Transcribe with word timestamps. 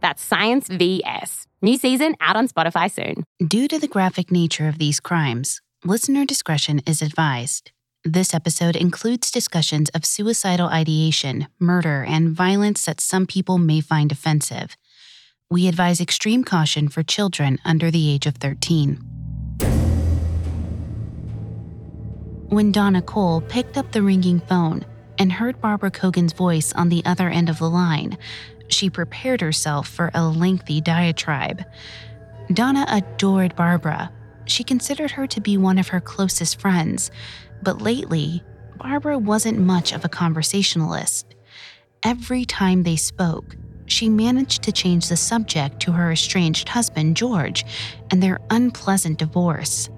That's 0.00 0.22
Science 0.22 0.68
VS. 0.68 1.46
New 1.62 1.76
season 1.76 2.14
out 2.20 2.36
on 2.36 2.48
Spotify 2.48 2.90
soon. 2.90 3.24
Due 3.46 3.68
to 3.68 3.78
the 3.78 3.88
graphic 3.88 4.30
nature 4.30 4.66
of 4.68 4.78
these 4.78 5.00
crimes, 5.00 5.60
listener 5.84 6.24
discretion 6.24 6.80
is 6.86 7.02
advised. 7.02 7.72
This 8.04 8.32
episode 8.32 8.76
includes 8.76 9.30
discussions 9.30 9.90
of 9.90 10.06
suicidal 10.06 10.68
ideation, 10.68 11.48
murder, 11.58 12.02
and 12.08 12.30
violence 12.30 12.86
that 12.86 13.00
some 13.00 13.26
people 13.26 13.58
may 13.58 13.82
find 13.82 14.10
offensive. 14.10 14.74
We 15.50 15.68
advise 15.68 16.00
extreme 16.00 16.44
caution 16.44 16.88
for 16.88 17.02
children 17.02 17.58
under 17.62 17.90
the 17.90 18.10
age 18.10 18.26
of 18.26 18.36
13. 18.36 19.00
When 22.48 22.72
Donna 22.72 23.02
Cole 23.02 23.42
picked 23.42 23.76
up 23.76 23.92
the 23.92 24.02
ringing 24.02 24.40
phone 24.40 24.84
and 25.18 25.30
heard 25.30 25.60
Barbara 25.60 25.90
Kogan's 25.90 26.32
voice 26.32 26.72
on 26.72 26.88
the 26.88 27.02
other 27.04 27.28
end 27.28 27.50
of 27.50 27.58
the 27.58 27.68
line, 27.68 28.16
she 28.72 28.90
prepared 28.90 29.40
herself 29.40 29.88
for 29.88 30.10
a 30.14 30.26
lengthy 30.26 30.80
diatribe. 30.80 31.64
Donna 32.52 32.86
adored 32.88 33.54
Barbara. 33.54 34.12
She 34.46 34.64
considered 34.64 35.12
her 35.12 35.26
to 35.28 35.40
be 35.40 35.56
one 35.56 35.78
of 35.78 35.88
her 35.88 36.00
closest 36.00 36.60
friends, 36.60 37.10
but 37.62 37.80
lately, 37.80 38.42
Barbara 38.76 39.18
wasn't 39.18 39.58
much 39.58 39.92
of 39.92 40.04
a 40.04 40.08
conversationalist. 40.08 41.34
Every 42.02 42.44
time 42.44 42.82
they 42.82 42.96
spoke, 42.96 43.56
she 43.86 44.08
managed 44.08 44.62
to 44.62 44.72
change 44.72 45.08
the 45.08 45.16
subject 45.16 45.80
to 45.80 45.92
her 45.92 46.12
estranged 46.12 46.68
husband, 46.68 47.16
George, 47.16 47.64
and 48.10 48.22
their 48.22 48.38
unpleasant 48.50 49.18
divorce. 49.18 49.90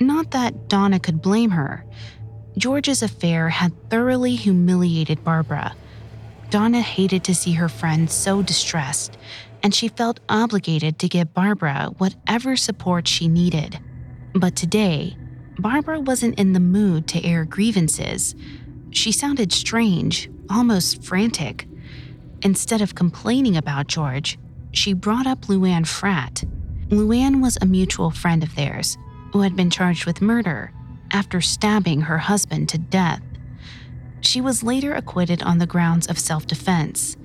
Not 0.00 0.30
that 0.30 0.68
Donna 0.68 0.98
could 0.98 1.20
blame 1.20 1.50
her. 1.50 1.84
George's 2.56 3.02
affair 3.02 3.48
had 3.48 3.90
thoroughly 3.90 4.34
humiliated 4.34 5.22
Barbara 5.22 5.74
Donna 6.50 6.80
hated 6.80 7.24
to 7.24 7.34
see 7.34 7.52
her 7.52 7.68
friend 7.68 8.10
so 8.10 8.42
distressed, 8.42 9.16
and 9.62 9.74
she 9.74 9.88
felt 9.88 10.20
obligated 10.28 10.98
to 11.00 11.08
give 11.08 11.34
Barbara 11.34 11.90
whatever 11.98 12.56
support 12.56 13.08
she 13.08 13.28
needed. 13.28 13.78
But 14.34 14.54
today, 14.54 15.16
Barbara 15.58 16.00
wasn't 16.00 16.38
in 16.38 16.52
the 16.52 16.60
mood 16.60 17.08
to 17.08 17.24
air 17.24 17.44
grievances. 17.44 18.34
She 18.90 19.10
sounded 19.10 19.52
strange, 19.52 20.30
almost 20.50 21.02
frantic. 21.02 21.66
Instead 22.42 22.82
of 22.82 22.94
complaining 22.94 23.56
about 23.56 23.86
George, 23.86 24.38
she 24.72 24.92
brought 24.92 25.26
up 25.26 25.46
Luann 25.46 25.84
Fratt. 25.84 26.44
Luann 26.90 27.42
was 27.42 27.58
a 27.60 27.66
mutual 27.66 28.10
friend 28.10 28.42
of 28.42 28.54
theirs 28.54 28.96
who 29.32 29.40
had 29.40 29.56
been 29.56 29.70
charged 29.70 30.06
with 30.06 30.20
murder 30.20 30.72
after 31.10 31.40
stabbing 31.40 32.02
her 32.02 32.18
husband 32.18 32.68
to 32.68 32.78
death. 32.78 33.22
She 34.26 34.40
was 34.40 34.64
later 34.64 34.92
acquitted 34.92 35.44
on 35.44 35.58
the 35.58 35.68
grounds 35.68 36.08
of 36.08 36.18
self 36.18 36.48
defense. 36.48 37.16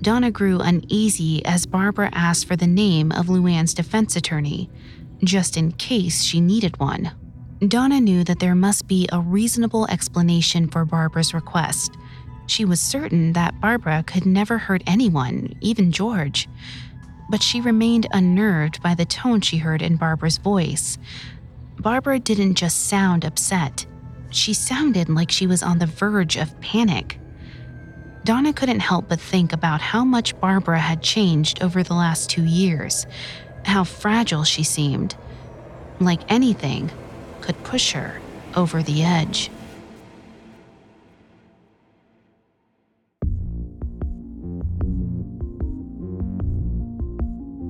Donna 0.00 0.30
grew 0.30 0.60
uneasy 0.60 1.44
as 1.44 1.66
Barbara 1.66 2.10
asked 2.12 2.46
for 2.46 2.54
the 2.54 2.64
name 2.64 3.10
of 3.10 3.26
Luann's 3.26 3.74
defense 3.74 4.14
attorney, 4.14 4.70
just 5.24 5.56
in 5.56 5.72
case 5.72 6.22
she 6.22 6.40
needed 6.40 6.78
one. 6.78 7.10
Donna 7.66 8.00
knew 8.00 8.22
that 8.22 8.38
there 8.38 8.54
must 8.54 8.86
be 8.86 9.08
a 9.10 9.20
reasonable 9.20 9.88
explanation 9.88 10.68
for 10.68 10.84
Barbara's 10.84 11.34
request. 11.34 11.96
She 12.46 12.64
was 12.64 12.80
certain 12.80 13.32
that 13.32 13.60
Barbara 13.60 14.04
could 14.06 14.24
never 14.24 14.58
hurt 14.58 14.84
anyone, 14.86 15.56
even 15.60 15.90
George. 15.90 16.48
But 17.28 17.42
she 17.42 17.60
remained 17.60 18.06
unnerved 18.12 18.80
by 18.80 18.94
the 18.94 19.04
tone 19.04 19.40
she 19.40 19.58
heard 19.58 19.82
in 19.82 19.96
Barbara's 19.96 20.38
voice. 20.38 20.98
Barbara 21.80 22.20
didn't 22.20 22.54
just 22.54 22.86
sound 22.86 23.24
upset, 23.24 23.86
she 24.30 24.54
sounded 24.54 25.08
like 25.08 25.30
she 25.30 25.46
was 25.46 25.62
on 25.62 25.78
the 25.78 25.86
verge 25.86 26.36
of 26.36 26.60
panic. 26.60 27.18
Donna 28.24 28.52
couldn't 28.52 28.80
help 28.80 29.08
but 29.08 29.20
think 29.20 29.52
about 29.52 29.80
how 29.80 30.04
much 30.04 30.38
Barbara 30.40 30.78
had 30.78 31.02
changed 31.02 31.62
over 31.62 31.82
the 31.82 31.94
last 31.94 32.28
two 32.28 32.44
years, 32.44 33.06
how 33.64 33.84
fragile 33.84 34.44
she 34.44 34.62
seemed, 34.62 35.16
like 36.00 36.20
anything 36.28 36.90
could 37.40 37.62
push 37.64 37.92
her 37.92 38.20
over 38.54 38.82
the 38.82 39.02
edge. 39.02 39.50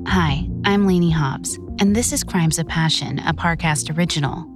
Hi, 0.06 0.47
I'm 0.68 0.86
Lainey 0.86 1.10
Hobbs 1.10 1.58
and 1.78 1.96
this 1.96 2.12
is 2.12 2.22
Crimes 2.22 2.58
of 2.58 2.68
Passion, 2.68 3.20
a 3.20 3.32
Parcast 3.32 3.96
original. 3.96 4.46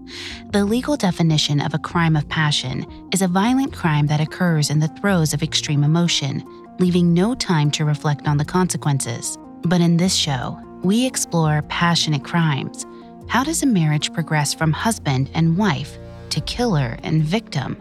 The 0.52 0.62
legal 0.62 0.94
definition 0.94 1.58
of 1.58 1.72
a 1.72 1.78
crime 1.78 2.16
of 2.16 2.28
passion 2.28 2.84
is 3.14 3.22
a 3.22 3.28
violent 3.28 3.72
crime 3.72 4.08
that 4.08 4.20
occurs 4.20 4.68
in 4.68 4.78
the 4.78 4.88
throes 4.88 5.32
of 5.32 5.42
extreme 5.42 5.82
emotion, 5.82 6.44
leaving 6.78 7.14
no 7.14 7.34
time 7.34 7.70
to 7.70 7.86
reflect 7.86 8.28
on 8.28 8.36
the 8.36 8.44
consequences. 8.44 9.38
But 9.62 9.80
in 9.80 9.96
this 9.96 10.14
show, 10.14 10.60
we 10.84 11.06
explore 11.06 11.62
passionate 11.70 12.24
crimes. 12.24 12.84
How 13.26 13.42
does 13.42 13.62
a 13.62 13.66
marriage 13.66 14.12
progress 14.12 14.52
from 14.52 14.70
husband 14.70 15.30
and 15.32 15.56
wife 15.56 15.96
to 16.28 16.42
killer 16.42 16.98
and 17.02 17.24
victim, 17.24 17.80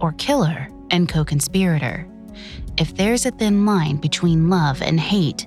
or 0.00 0.12
killer 0.12 0.68
and 0.90 1.08
co 1.08 1.24
conspirator? 1.24 2.06
If 2.76 2.94
there's 2.94 3.24
a 3.24 3.30
thin 3.30 3.64
line 3.64 3.96
between 3.96 4.50
love 4.50 4.82
and 4.82 5.00
hate, 5.00 5.46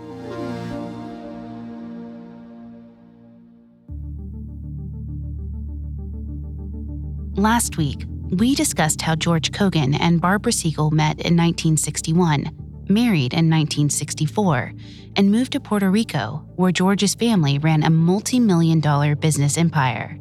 Last 7.41 7.75
week, 7.75 8.05
we 8.29 8.53
discussed 8.53 9.01
how 9.01 9.15
George 9.15 9.51
Kogan 9.51 9.97
and 9.99 10.21
Barbara 10.21 10.51
Siegel 10.51 10.91
met 10.91 11.13
in 11.13 11.35
1961, 11.35 12.51
married 12.87 13.33
in 13.33 13.49
1964, 13.49 14.71
and 15.15 15.31
moved 15.31 15.53
to 15.53 15.59
Puerto 15.59 15.89
Rico, 15.89 16.47
where 16.55 16.71
George's 16.71 17.15
family 17.15 17.57
ran 17.57 17.81
a 17.81 17.89
multi 17.89 18.39
million 18.39 18.79
dollar 18.79 19.15
business 19.15 19.57
empire. 19.57 20.19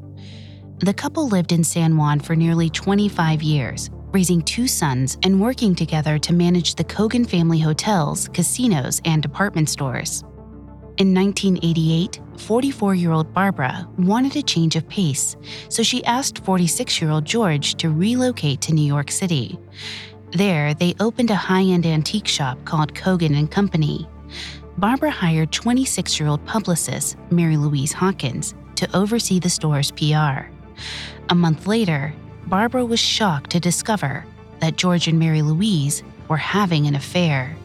The 0.78 0.94
couple 0.94 1.28
lived 1.28 1.52
in 1.52 1.62
San 1.62 1.98
Juan 1.98 2.20
for 2.20 2.34
nearly 2.34 2.70
25 2.70 3.42
years, 3.42 3.90
raising 4.12 4.40
two 4.40 4.66
sons 4.66 5.18
and 5.22 5.42
working 5.42 5.74
together 5.74 6.18
to 6.20 6.32
manage 6.32 6.76
the 6.76 6.84
Kogan 6.84 7.28
family 7.28 7.58
hotels, 7.58 8.28
casinos, 8.28 8.98
and 9.04 9.22
department 9.22 9.68
stores. 9.68 10.24
In 11.00 11.14
1988, 11.14 12.20
44 12.36 12.94
year 12.94 13.12
old 13.12 13.32
Barbara 13.32 13.88
wanted 13.96 14.36
a 14.36 14.42
change 14.42 14.76
of 14.76 14.86
pace, 14.86 15.34
so 15.70 15.82
she 15.82 16.04
asked 16.04 16.44
46 16.44 17.00
year 17.00 17.10
old 17.10 17.24
George 17.24 17.74
to 17.76 17.88
relocate 17.88 18.60
to 18.60 18.74
New 18.74 18.84
York 18.84 19.10
City. 19.10 19.58
There, 20.32 20.74
they 20.74 20.94
opened 21.00 21.30
a 21.30 21.34
high 21.34 21.62
end 21.62 21.86
antique 21.86 22.28
shop 22.28 22.62
called 22.66 22.92
Kogan 22.92 23.34
and 23.34 23.50
Company. 23.50 24.06
Barbara 24.76 25.10
hired 25.10 25.52
26 25.52 26.20
year 26.20 26.28
old 26.28 26.44
publicist 26.44 27.16
Mary 27.30 27.56
Louise 27.56 27.94
Hawkins 27.94 28.54
to 28.76 28.94
oversee 28.94 29.40
the 29.40 29.48
store's 29.48 29.92
PR. 29.92 30.50
A 31.30 31.34
month 31.34 31.66
later, 31.66 32.12
Barbara 32.44 32.84
was 32.84 33.00
shocked 33.00 33.48
to 33.52 33.58
discover 33.58 34.26
that 34.58 34.76
George 34.76 35.08
and 35.08 35.18
Mary 35.18 35.40
Louise 35.40 36.02
were 36.28 36.36
having 36.36 36.86
an 36.86 36.94
affair. 36.94 37.56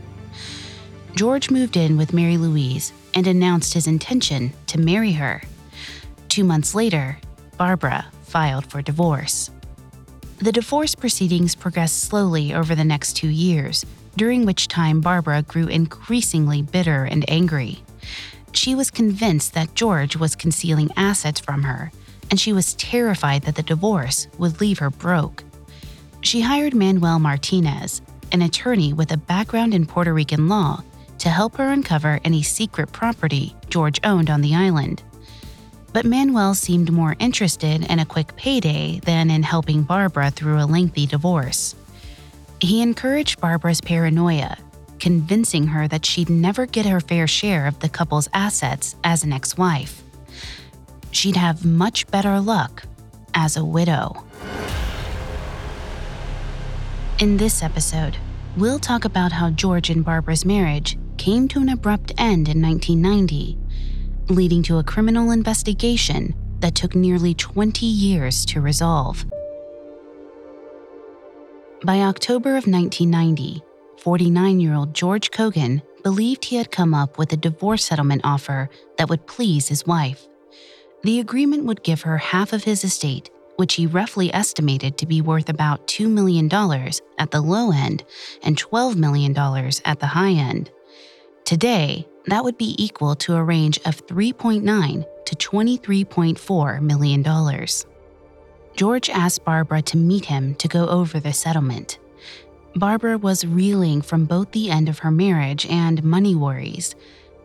George 1.16 1.52
moved 1.52 1.76
in 1.76 1.98
with 1.98 2.14
Mary 2.14 2.38
Louise 2.38 2.94
and 3.16 3.26
announced 3.26 3.74
his 3.74 3.88
intention 3.88 4.52
to 4.68 4.80
marry 4.80 5.14
her. 5.14 5.42
Two 6.30 6.44
months 6.44 6.76
later, 6.76 7.18
Barbara 7.58 8.06
filed 8.24 8.66
for 8.66 8.82
divorce. 8.82 9.50
The 10.40 10.52
divorce 10.52 10.94
proceedings 10.96 11.56
progressed 11.56 12.02
slowly 12.02 12.54
over 12.54 12.76
the 12.76 12.84
next 12.84 13.14
two 13.14 13.30
years, 13.30 13.86
during 14.18 14.46
which 14.46 14.68
time 14.68 15.00
Barbara 15.00 15.42
grew 15.44 15.68
increasingly 15.68 16.62
bitter 16.62 17.06
and 17.06 17.24
angry. 17.30 17.82
She 18.52 18.76
was 18.76 18.92
convinced 18.92 19.54
that 19.54 19.76
George 19.76 20.18
was 20.18 20.36
concealing 20.36 20.90
assets 20.98 21.40
from 21.40 21.64
her, 21.64 21.92
and 22.30 22.40
she 22.40 22.54
was 22.54 22.74
terrified 22.76 23.44
that 23.44 23.56
the 23.56 23.64
divorce 23.64 24.28
would 24.38 24.60
leave 24.60 24.80
her 24.80 24.90
broke. 24.90 25.44
She 26.22 26.42
hired 26.42 26.74
Manuel 26.74 27.20
Martinez, 27.20 28.02
an 28.32 28.42
attorney 28.42 28.92
with 28.92 29.12
a 29.12 29.18
background 29.18 29.74
in 29.74 29.86
Puerto 29.86 30.14
Rican 30.14 30.50
law, 30.50 30.84
to 31.25 31.31
help 31.31 31.56
her 31.56 31.69
uncover 31.69 32.19
any 32.24 32.44
secret 32.44 32.92
property 32.92 33.56
George 33.72 34.00
owned 34.04 34.30
on 34.30 34.42
the 34.42 34.54
island. 34.54 35.01
But 35.92 36.06
Manuel 36.06 36.54
seemed 36.54 36.92
more 36.92 37.16
interested 37.18 37.83
in 37.83 37.98
a 37.98 38.06
quick 38.06 38.36
payday 38.36 39.00
than 39.00 39.31
in 39.31 39.42
helping 39.42 39.81
Barbara 39.81 40.30
through 40.30 40.62
a 40.62 40.69
lengthy 40.69 41.07
divorce. 41.07 41.74
He 42.62 42.80
encouraged 42.83 43.42
Barbara's 43.42 43.81
paranoia, 43.81 44.56
convincing 45.00 45.66
her 45.66 45.88
that 45.88 46.06
she'd 46.06 46.30
never 46.30 46.68
get 46.68 46.86
her 46.86 47.00
fair 47.00 47.25
share 47.25 47.66
of 47.66 47.80
the 47.80 47.89
couple's 47.89 48.30
assets 48.31 48.95
as 49.04 49.24
an 49.24 49.33
ex 49.33 49.57
wife. 49.57 50.04
She'd 51.10 51.38
have 51.38 51.66
much 51.66 52.06
better 52.06 52.39
luck 52.39 52.83
as 53.33 53.57
a 53.57 53.66
widow. 53.66 54.24
In 57.18 57.38
this 57.38 57.63
episode, 57.63 58.16
we'll 58.57 58.77
talk 58.77 59.06
about 59.06 59.31
how 59.31 59.50
George 59.50 59.89
and 59.89 60.06
Barbara's 60.06 60.45
marriage 60.45 61.00
came 61.18 61.48
to 61.50 61.60
an 61.60 61.70
abrupt 61.70 62.12
end 62.18 62.50
in 62.50 62.62
1990, 62.62 63.58
leading 64.30 64.64
to 64.64 64.78
a 64.78 64.84
criminal 64.84 65.32
investigation 65.32 66.34
that 66.60 66.76
took 66.76 66.96
nearly 66.96 67.34
20 67.34 67.86
years 67.86 68.46
to 68.46 68.62
resolve. 68.62 69.26
By 71.84 72.02
October 72.02 72.58
of 72.58 72.68
1990, 72.68 73.62
49 73.98 74.60
year 74.60 74.74
old 74.74 74.94
George 74.94 75.32
Kogan 75.32 75.82
believed 76.04 76.46
he 76.46 76.56
had 76.56 76.72
come 76.72 76.94
up 76.94 77.18
with 77.18 77.34
a 77.34 77.38
divorce 77.38 77.86
settlement 77.86 78.22
offer 78.24 78.70
that 78.98 79.10
would 79.10 79.28
please 79.28 79.68
his 79.68 79.86
wife. 79.86 80.28
The 81.04 81.20
agreement 81.20 81.66
would 81.66 81.84
give 81.84 82.02
her 82.02 82.18
half 82.18 82.54
of 82.54 82.64
his 82.64 82.84
estate, 82.84 83.30
which 83.58 83.76
he 83.76 83.86
roughly 83.86 84.34
estimated 84.34 84.98
to 84.98 85.06
be 85.06 85.22
worth 85.22 85.50
about 85.50 85.88
$2 85.88 86.10
million 86.10 86.46
at 87.18 87.32
the 87.32 87.42
low 87.42 87.72
end 87.72 88.04
and 88.44 88.58
$12 88.58 88.96
million 88.96 89.38
at 89.86 90.00
the 90.00 90.08
high 90.08 90.32
end. 90.32 90.72
Today, 91.46 92.08
that 92.26 92.44
would 92.44 92.58
be 92.58 92.76
equal 92.84 93.14
to 93.18 93.36
a 93.36 93.44
range 93.44 93.78
of 93.86 94.04
3.9 94.08 95.06
to 95.26 95.36
23.4 95.36 96.82
million 96.82 97.22
dollars. 97.22 97.86
George 98.76 99.12
asked 99.12 99.46
Barbara 99.46 99.84
to 99.84 99.96
meet 99.96 100.26
him 100.26 100.56
to 100.56 100.68
go 100.68 100.88
over 100.88 101.20
the 101.20 101.34
settlement. 101.34 102.00
Barbara 102.76 103.20
was 103.20 103.46
reeling 103.46 104.02
from 104.02 104.26
both 104.26 104.52
the 104.54 104.72
end 104.72 104.90
of 104.90 105.00
her 105.00 105.12
marriage 105.12 105.68
and 105.68 106.04
money 106.04 106.34
worries. 106.34 106.96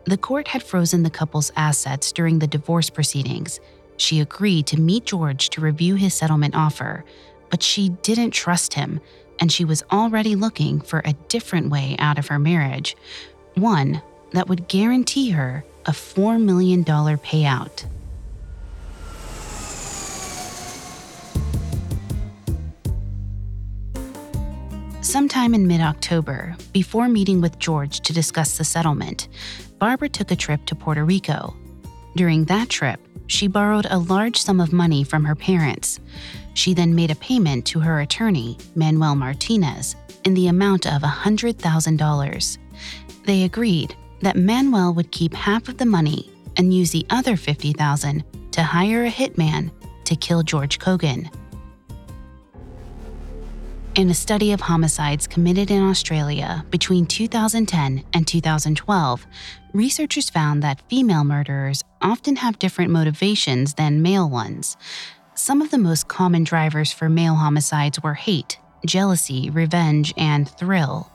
The 0.05 0.17
court 0.17 0.47
had 0.47 0.63
frozen 0.63 1.03
the 1.03 1.11
couple's 1.11 1.51
assets 1.55 2.11
during 2.11 2.39
the 2.39 2.47
divorce 2.47 2.89
proceedings. 2.89 3.59
She 3.97 4.19
agreed 4.19 4.65
to 4.67 4.81
meet 4.81 5.05
George 5.05 5.51
to 5.51 5.61
review 5.61 5.93
his 5.93 6.15
settlement 6.15 6.55
offer, 6.55 7.05
but 7.51 7.61
she 7.61 7.89
didn't 8.01 8.31
trust 8.31 8.73
him, 8.73 8.99
and 9.39 9.51
she 9.51 9.63
was 9.63 9.83
already 9.91 10.35
looking 10.35 10.81
for 10.81 11.03
a 11.05 11.13
different 11.29 11.69
way 11.69 11.95
out 11.99 12.17
of 12.17 12.27
her 12.27 12.39
marriage, 12.39 12.97
one 13.55 14.01
that 14.33 14.47
would 14.47 14.67
guarantee 14.67 15.31
her 15.31 15.63
a 15.85 15.91
$4 15.91 16.41
million 16.41 16.83
payout. 16.83 17.85
Sometime 25.01 25.53
in 25.53 25.67
mid 25.67 25.81
October, 25.81 26.55
before 26.71 27.09
meeting 27.09 27.41
with 27.41 27.59
George 27.59 27.99
to 28.01 28.13
discuss 28.13 28.57
the 28.57 28.63
settlement, 28.63 29.27
Barbara 29.79 30.07
took 30.07 30.31
a 30.31 30.35
trip 30.35 30.65
to 30.67 30.75
Puerto 30.75 31.03
Rico. 31.03 31.55
During 32.15 32.45
that 32.45 32.69
trip, 32.69 32.99
she 33.27 33.47
borrowed 33.47 33.87
a 33.89 33.97
large 33.97 34.37
sum 34.37 34.59
of 34.59 34.71
money 34.71 35.03
from 35.03 35.25
her 35.25 35.35
parents. 35.35 35.99
She 36.53 36.73
then 36.73 36.93
made 36.93 37.11
a 37.11 37.15
payment 37.15 37.65
to 37.67 37.79
her 37.79 38.01
attorney, 38.01 38.57
Manuel 38.75 39.15
Martinez, 39.15 39.95
in 40.23 40.33
the 40.33 40.47
amount 40.47 40.85
of 40.85 41.01
$100,000. 41.01 42.57
They 43.23 43.43
agreed 43.43 43.95
that 44.21 44.37
Manuel 44.37 44.93
would 44.93 45.11
keep 45.11 45.33
half 45.33 45.67
of 45.67 45.77
the 45.77 45.85
money 45.85 46.31
and 46.57 46.73
use 46.73 46.91
the 46.91 47.05
other 47.09 47.37
50,000 47.37 48.23
to 48.51 48.63
hire 48.63 49.05
a 49.05 49.11
hitman 49.11 49.71
to 50.05 50.15
kill 50.15 50.43
George 50.43 50.79
Kogan. 50.79 51.31
In 53.93 54.09
a 54.09 54.13
study 54.13 54.53
of 54.53 54.61
homicides 54.61 55.27
committed 55.27 55.69
in 55.69 55.83
Australia 55.83 56.65
between 56.69 57.05
2010 57.05 58.03
and 58.13 58.25
2012, 58.25 59.27
researchers 59.73 60.29
found 60.29 60.63
that 60.63 60.81
female 60.89 61.25
murderers 61.25 61.83
often 62.01 62.37
have 62.37 62.57
different 62.57 62.89
motivations 62.91 63.73
than 63.73 64.01
male 64.01 64.29
ones. 64.29 64.77
Some 65.35 65.61
of 65.61 65.71
the 65.71 65.77
most 65.77 66.07
common 66.07 66.45
drivers 66.45 66.93
for 66.93 67.09
male 67.09 67.35
homicides 67.35 68.01
were 68.01 68.13
hate, 68.13 68.59
jealousy, 68.85 69.49
revenge, 69.49 70.13
and 70.15 70.49
thrill. 70.49 71.11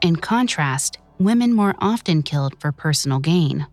In 0.00 0.16
contrast, 0.16 0.98
women 1.18 1.52
more 1.52 1.74
often 1.78 2.22
killed 2.22 2.58
for 2.60 2.72
personal 2.72 3.18
gain. 3.18 3.66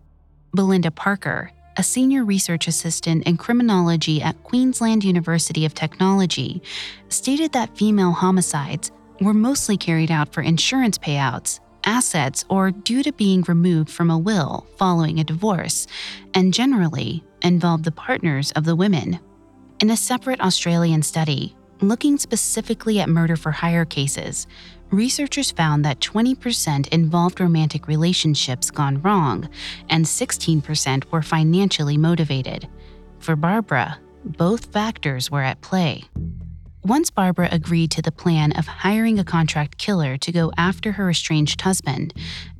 Belinda 0.54 0.90
Parker, 0.90 1.50
a 1.76 1.82
senior 1.82 2.24
research 2.24 2.68
assistant 2.68 3.26
in 3.26 3.36
criminology 3.36 4.20
at 4.22 4.42
Queensland 4.42 5.04
University 5.04 5.64
of 5.64 5.74
Technology, 5.74 6.62
stated 7.08 7.52
that 7.52 7.76
female 7.76 8.12
homicides 8.12 8.90
were 9.20 9.34
mostly 9.34 9.76
carried 9.76 10.10
out 10.10 10.32
for 10.32 10.42
insurance 10.42 10.98
payouts, 10.98 11.60
assets, 11.84 12.44
or 12.48 12.70
due 12.70 13.02
to 13.02 13.12
being 13.12 13.42
removed 13.42 13.90
from 13.90 14.10
a 14.10 14.18
will 14.18 14.66
following 14.76 15.18
a 15.18 15.24
divorce, 15.24 15.86
and 16.34 16.54
generally 16.54 17.24
involved 17.42 17.84
the 17.84 17.92
partners 17.92 18.52
of 18.52 18.64
the 18.64 18.76
women. 18.76 19.18
In 19.80 19.90
a 19.90 19.96
separate 19.96 20.40
Australian 20.40 21.02
study, 21.02 21.56
looking 21.80 22.18
specifically 22.18 23.00
at 23.00 23.08
murder 23.08 23.36
for 23.36 23.50
hire 23.50 23.84
cases, 23.84 24.46
researchers 24.92 25.50
found 25.50 25.84
that 25.84 26.00
20% 26.00 26.88
involved 26.88 27.40
romantic 27.40 27.88
relationships 27.88 28.70
gone 28.70 29.00
wrong, 29.02 29.48
and 29.88 30.04
16% 30.04 31.10
were 31.10 31.22
financially 31.22 31.96
motivated. 31.96 32.68
For 33.18 33.34
Barbara, 33.34 33.98
both 34.24 34.66
factors 34.66 35.30
were 35.30 35.42
at 35.42 35.60
play. 35.60 36.04
Once 36.84 37.10
Barbara 37.10 37.48
agreed 37.52 37.92
to 37.92 38.02
the 38.02 38.10
plan 38.10 38.52
of 38.52 38.66
hiring 38.66 39.18
a 39.18 39.24
contract 39.24 39.78
killer 39.78 40.16
to 40.18 40.32
go 40.32 40.50
after 40.56 40.92
her 40.92 41.10
estranged 41.10 41.60
husband, 41.60 42.12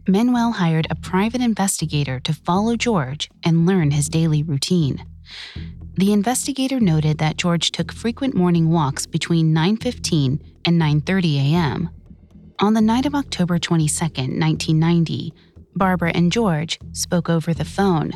Manuel 0.06 0.52
hired 0.52 0.86
a 0.90 0.94
private 0.94 1.40
investigator 1.40 2.20
to 2.20 2.32
follow 2.32 2.76
George 2.76 3.28
and 3.44 3.66
learn 3.66 3.90
his 3.90 4.08
daily 4.08 4.42
routine. 4.42 5.04
The 5.94 6.12
investigator 6.12 6.80
noted 6.80 7.18
that 7.18 7.36
George 7.36 7.70
took 7.70 7.92
frequent 7.92 8.34
morning 8.34 8.70
walks 8.70 9.06
between 9.06 9.52
9:15 9.52 10.40
and 10.64 10.80
9:30 10.80 11.36
a.m. 11.36 11.90
On 12.62 12.74
the 12.74 12.80
night 12.80 13.06
of 13.06 13.14
October 13.16 13.58
22, 13.58 14.04
1990, 14.04 15.34
Barbara 15.74 16.12
and 16.14 16.30
George 16.30 16.78
spoke 16.92 17.28
over 17.28 17.52
the 17.52 17.64
phone. 17.64 18.12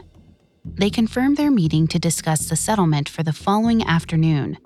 They 0.65 0.89
confirmed 0.89 1.37
their 1.37 1.51
meeting 1.51 1.89
to 1.89 1.99
discuss 1.99 2.49
the 2.49 2.55
settlement 2.55 3.09
for 3.09 3.25
the 3.25 3.33
following 3.33 3.83
afternoon. 3.83 4.57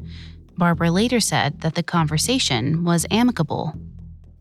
Barbara 0.58 0.90
later 0.90 1.18
said 1.18 1.62
that 1.62 1.76
the 1.76 1.82
conversation 1.82 2.84
was 2.84 3.06
amicable. 3.10 3.72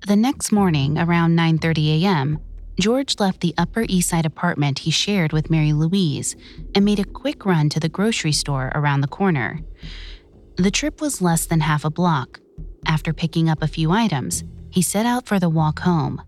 The 0.05 0.17
next 0.17 0.51
morning, 0.51 0.97
around 0.97 1.37
9:30 1.37 2.01
a.m., 2.01 2.39
George 2.77 3.17
left 3.17 3.39
the 3.39 3.55
Upper 3.57 3.85
East 3.87 4.09
Side 4.09 4.25
apartment 4.25 4.79
he 4.79 4.91
shared 4.91 5.31
with 5.31 5.49
Mary 5.49 5.71
Louise 5.71 6.35
and 6.75 6.83
made 6.83 6.99
a 6.99 7.05
quick 7.05 7.45
run 7.45 7.69
to 7.69 7.79
the 7.79 7.87
grocery 7.87 8.33
store 8.33 8.73
around 8.75 8.99
the 8.99 9.15
corner. 9.19 9.61
The 10.57 10.71
trip 10.71 10.99
was 10.99 11.21
less 11.21 11.45
than 11.45 11.61
half 11.61 11.85
a 11.85 11.89
block. 11.89 12.41
After 12.85 13.13
picking 13.13 13.47
up 13.47 13.63
a 13.63 13.67
few 13.67 13.91
items, 13.91 14.43
he 14.69 14.81
set 14.81 15.05
out 15.05 15.25
for 15.27 15.39
the 15.39 15.49
walk 15.49 15.79
home. 15.79 16.21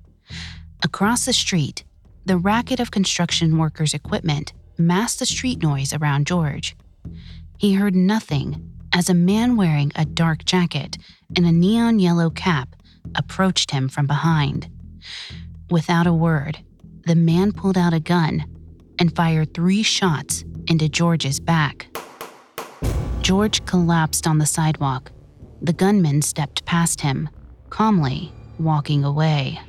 Across 0.83 1.25
the 1.25 1.33
street, 1.33 1.83
the 2.25 2.38
racket 2.38 2.79
of 2.79 2.91
construction 2.91 3.57
workers' 3.57 3.93
equipment 3.93 4.53
masked 4.77 5.19
the 5.19 5.25
street 5.25 5.62
noise 5.62 5.93
around 5.93 6.27
George. 6.27 6.75
He 7.57 7.74
heard 7.74 7.95
nothing 7.95 8.71
as 8.93 9.10
a 9.10 9.13
man 9.13 9.55
wearing 9.55 9.91
a 9.95 10.05
dark 10.05 10.45
jacket 10.45 10.98
and 11.36 11.45
a 11.45 11.51
neon 11.51 12.00
yellow 12.00 12.29
cap 12.29 12.75
approached 13.15 13.71
him 13.71 13.88
from 13.89 14.07
behind. 14.07 14.69
Without 15.69 16.07
a 16.07 16.13
word, 16.13 16.60
the 17.05 17.15
man 17.15 17.51
pulled 17.51 17.77
out 17.77 17.93
a 17.93 18.00
gun 18.00 18.45
and 19.00 19.15
fired 19.15 19.53
three 19.53 19.83
shots 19.83 20.43
into 20.67 20.89
George's 20.89 21.39
back. 21.39 21.88
George 23.21 23.63
collapsed 23.65 24.27
on 24.27 24.38
the 24.38 24.45
sidewalk. 24.45 25.12
The 25.62 25.74
gunman 25.74 26.21
stepped 26.21 26.65
past 26.65 27.01
him, 27.01 27.29
calmly 27.71 28.31
walking 28.59 29.03
away. 29.03 29.59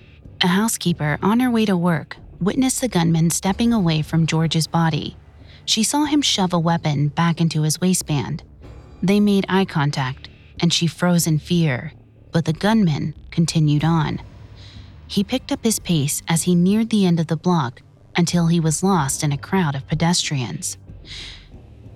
A 0.43 0.49
housekeeper 0.49 1.19
on 1.23 1.41
her 1.41 1.51
way 1.51 1.65
to 1.65 1.77
work 1.77 2.17
witnessed 2.41 2.81
the 2.81 2.89
gunman 2.89 3.31
stepping 3.31 3.73
away 3.73 4.03
from 4.03 4.27
George's 4.27 4.67
body. 4.67 5.17
She 5.65 5.85
saw 5.85 6.05
him 6.05 6.21
shove 6.21 6.53
a 6.53 6.59
weapon 6.59 7.09
back 7.09 7.41
into 7.41 7.63
his 7.63 7.81
waistband. 7.81 8.43
They 9.03 9.21
made 9.21 9.47
eye 9.49 9.65
contact, 9.65 10.29
and 10.61 10.73
she 10.73 10.87
froze 10.89 11.27
in 11.27 11.39
fear, 11.39 11.93
but 12.33 12.45
the 12.45 12.53
gunman 12.53 13.15
continued 13.31 13.85
on. 13.85 14.21
He 15.07 15.23
picked 15.23 15.53
up 15.53 15.63
his 15.63 15.79
pace 15.79 16.23
as 16.29 16.43
he 16.43 16.55
neared 16.57 16.91
the 16.91 17.07
end 17.07 17.21
of 17.21 17.29
the 17.29 17.37
block 17.37 17.83
until 18.17 18.49
he 18.49 18.59
was 18.59 18.83
lost 18.83 19.23
in 19.23 19.31
a 19.31 19.39
crowd 19.39 19.77
of 19.77 19.87
pedestrians. 19.87 20.77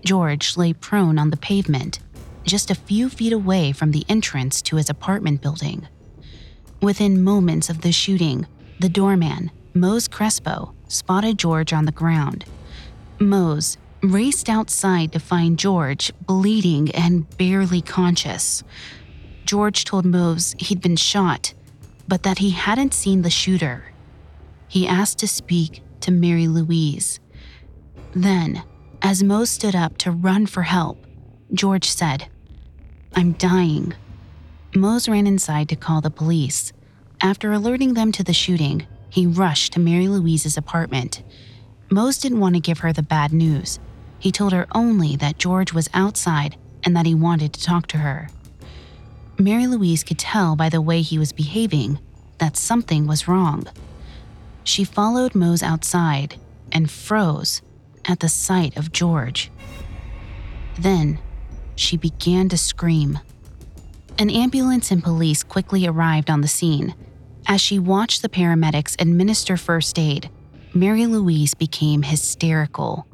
George 0.05 0.57
lay 0.57 0.73
prone 0.73 1.19
on 1.19 1.31
the 1.31 1.37
pavement, 1.37 1.99
just 2.45 2.71
a 2.71 2.77
few 2.77 3.09
feet 3.09 3.33
away 3.33 3.73
from 3.73 3.91
the 3.91 4.05
entrance 4.09 4.63
to 4.63 4.77
his 4.77 4.89
apartment 4.89 5.43
building. 5.43 5.89
Within 6.83 7.23
moments 7.23 7.71
of 7.71 7.81
the 7.81 7.93
shooting, 7.93 8.47
the 8.81 8.89
doorman, 8.89 9.51
Mose 9.75 10.09
Crespo, 10.09 10.75
spotted 10.89 11.39
George 11.39 11.73
on 11.73 11.87
the 11.87 11.93
ground. 11.93 12.45
Mose 13.19 13.77
raced 14.03 14.49
outside 14.49 15.13
to 15.13 15.19
find 15.19 15.59
George 15.59 16.13
bleeding 16.21 16.91
and 16.91 17.29
barely 17.39 17.81
conscious. 17.81 18.63
George 19.45 19.85
told 19.85 20.05
Mose 20.05 20.55
he'd 20.59 20.81
been 20.81 20.97
shot, 20.97 21.55
but 22.07 22.23
that 22.25 22.39
he 22.39 22.51
hadn't 22.51 22.95
seen 22.95 23.23
the 23.23 23.31
shooter. 23.31 23.85
He 24.69 24.87
asked 24.87 25.19
to 25.19 25.29
speak 25.29 25.83
to 26.01 26.11
Mary 26.11 26.47
Louise. 26.47 27.21
Then, 28.13 28.63
as 29.03 29.23
Mose 29.23 29.51
stood 29.51 29.75
up 29.75 29.99
to 29.99 30.11
run 30.11 30.47
for 30.47 30.63
help, 30.63 31.07
George 31.53 31.89
said, 31.89 32.29
I'm 33.15 33.33
dying. 33.33 33.95
Mose 34.77 35.09
ran 35.09 35.27
inside 35.27 35.69
to 35.71 35.77
call 35.77 36.01
the 36.01 36.11
police. 36.11 36.73
After 37.23 37.53
alerting 37.53 37.95
them 37.95 38.13
to 38.13 38.23
the 38.23 38.35
shooting, 38.35 38.87
he 39.09 39.27
rushed 39.27 39.73
to 39.73 39.81
Mary 39.81 40.07
Louise's 40.07 40.57
apartment. 40.57 41.23
Mose 41.91 42.19
didn't 42.19 42.41
want 42.41 42.55
to 42.57 42.61
give 42.61 42.81
her 42.81 42.93
the 42.93 43.03
bad 43.03 43.33
news. 43.33 43.79
He 44.19 44.31
told 44.31 44.53
her 44.53 44.67
only 44.75 45.17
that 45.17 45.39
George 45.39 45.73
was 45.73 45.89
outside 45.95 46.57
and 46.85 46.95
that 46.95 47.07
he 47.07 47.15
wanted 47.15 47.55
to 47.55 47.63
talk 47.63 47.87
to 47.89 47.99
her. 47.99 48.29
Mary 49.39 49.67
Louise 49.67 50.05
could 50.05 50.19
tell 50.19 50.57
by 50.57 50.69
the 50.69 50.83
way 50.83 51.01
he 51.01 51.19
was 51.19 51.33
behaving 51.33 51.99
that 52.39 52.57
something 52.57 53.07
was 53.07 53.27
wrong. 53.27 53.67
She 54.63 54.85
followed 54.85 55.35
Mose 55.35 55.63
outside 55.63 56.37
and 56.71 56.91
froze 56.91 57.63
at 58.05 58.21
the 58.21 58.29
sight 58.29 58.77
of 58.77 58.93
George. 58.93 59.51
Then 60.79 61.19
she 61.77 61.97
began 61.97 62.49
to 62.51 62.59
scream. 62.59 63.21
An 64.19 64.31
ambulance 64.31 64.91
and 64.91 65.05
police 65.05 65.43
quickly 65.43 65.87
arrived 65.87 66.31
on 66.31 66.41
the 66.41 66.49
scene. 66.49 66.95
As 67.47 67.61
she 67.61 67.79
watched 67.79 68.23
the 68.23 68.31
paramedics 68.31 68.99
administer 68.99 69.59
first 69.59 69.99
aid, 69.99 70.31
Mary 70.73 71.05
Louise 71.05 71.53
became 71.53 72.03
hysterical. 72.03 73.07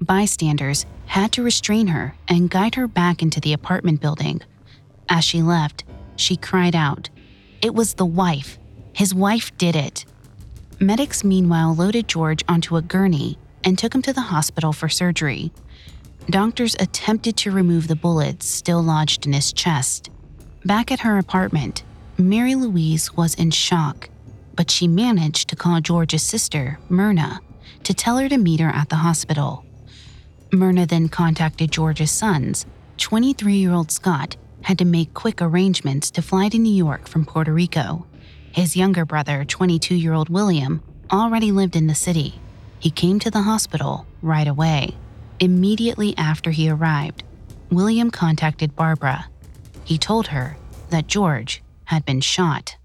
Bystanders 0.00 0.86
had 1.06 1.32
to 1.32 1.42
restrain 1.42 1.88
her 1.88 2.14
and 2.28 2.48
guide 2.48 2.76
her 2.76 2.86
back 2.86 3.22
into 3.22 3.40
the 3.40 3.52
apartment 3.52 4.00
building. 4.00 4.40
As 5.08 5.24
she 5.24 5.42
left, 5.42 5.82
she 6.14 6.36
cried 6.36 6.76
out, 6.76 7.10
It 7.60 7.74
was 7.74 7.94
the 7.94 8.06
wife. 8.06 8.56
His 8.92 9.12
wife 9.12 9.56
did 9.58 9.74
it. 9.74 10.04
Medics, 10.78 11.24
meanwhile, 11.24 11.74
loaded 11.74 12.06
George 12.06 12.44
onto 12.48 12.76
a 12.76 12.82
gurney 12.82 13.36
and 13.64 13.76
took 13.76 13.92
him 13.92 14.02
to 14.02 14.12
the 14.12 14.20
hospital 14.20 14.72
for 14.72 14.88
surgery. 14.88 15.52
Doctors 16.30 16.76
attempted 16.78 17.36
to 17.38 17.50
remove 17.50 17.88
the 17.88 17.96
bullets 17.96 18.46
still 18.46 18.82
lodged 18.82 19.26
in 19.26 19.32
his 19.32 19.52
chest. 19.52 20.10
Back 20.66 20.90
at 20.90 20.98
her 21.00 21.16
apartment, 21.16 21.84
Mary 22.18 22.56
Louise 22.56 23.16
was 23.16 23.36
in 23.36 23.52
shock, 23.52 24.08
but 24.56 24.68
she 24.68 24.88
managed 24.88 25.48
to 25.48 25.54
call 25.54 25.80
George's 25.80 26.24
sister, 26.24 26.80
Myrna, 26.88 27.38
to 27.84 27.94
tell 27.94 28.18
her 28.18 28.28
to 28.28 28.36
meet 28.36 28.58
her 28.58 28.70
at 28.70 28.88
the 28.88 28.96
hospital. 28.96 29.64
Myrna 30.50 30.84
then 30.84 31.08
contacted 31.08 31.70
George's 31.70 32.10
sons. 32.10 32.66
23 32.96 33.54
year 33.54 33.70
old 33.70 33.92
Scott 33.92 34.36
had 34.62 34.76
to 34.78 34.84
make 34.84 35.14
quick 35.14 35.40
arrangements 35.40 36.10
to 36.10 36.20
fly 36.20 36.48
to 36.48 36.58
New 36.58 36.74
York 36.74 37.06
from 37.06 37.24
Puerto 37.24 37.52
Rico. 37.52 38.04
His 38.50 38.76
younger 38.76 39.04
brother, 39.04 39.44
22 39.44 39.94
year 39.94 40.14
old 40.14 40.28
William, 40.28 40.82
already 41.12 41.52
lived 41.52 41.76
in 41.76 41.86
the 41.86 41.94
city. 41.94 42.40
He 42.80 42.90
came 42.90 43.20
to 43.20 43.30
the 43.30 43.42
hospital 43.42 44.04
right 44.20 44.48
away. 44.48 44.96
Immediately 45.38 46.16
after 46.18 46.50
he 46.50 46.68
arrived, 46.68 47.22
William 47.70 48.10
contacted 48.10 48.74
Barbara. 48.74 49.26
He 49.86 49.98
told 49.98 50.26
her 50.26 50.56
that 50.90 51.06
George 51.06 51.62
had 51.84 52.04
been 52.04 52.20
shot. 52.20 52.76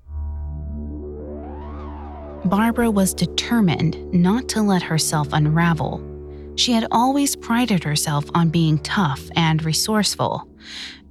Barbara 2.46 2.92
was 2.92 3.16
determined 3.16 4.14
not 4.14 4.48
to 4.50 4.62
let 4.62 4.84
herself 4.84 5.30
unravel. 5.34 6.00
She 6.58 6.74
had 6.74 6.88
always 6.92 7.36
prided 7.36 7.84
herself 7.84 8.26
on 8.36 8.50
being 8.50 8.78
tough 8.80 9.30
and 9.36 9.64
resourceful. 9.64 10.48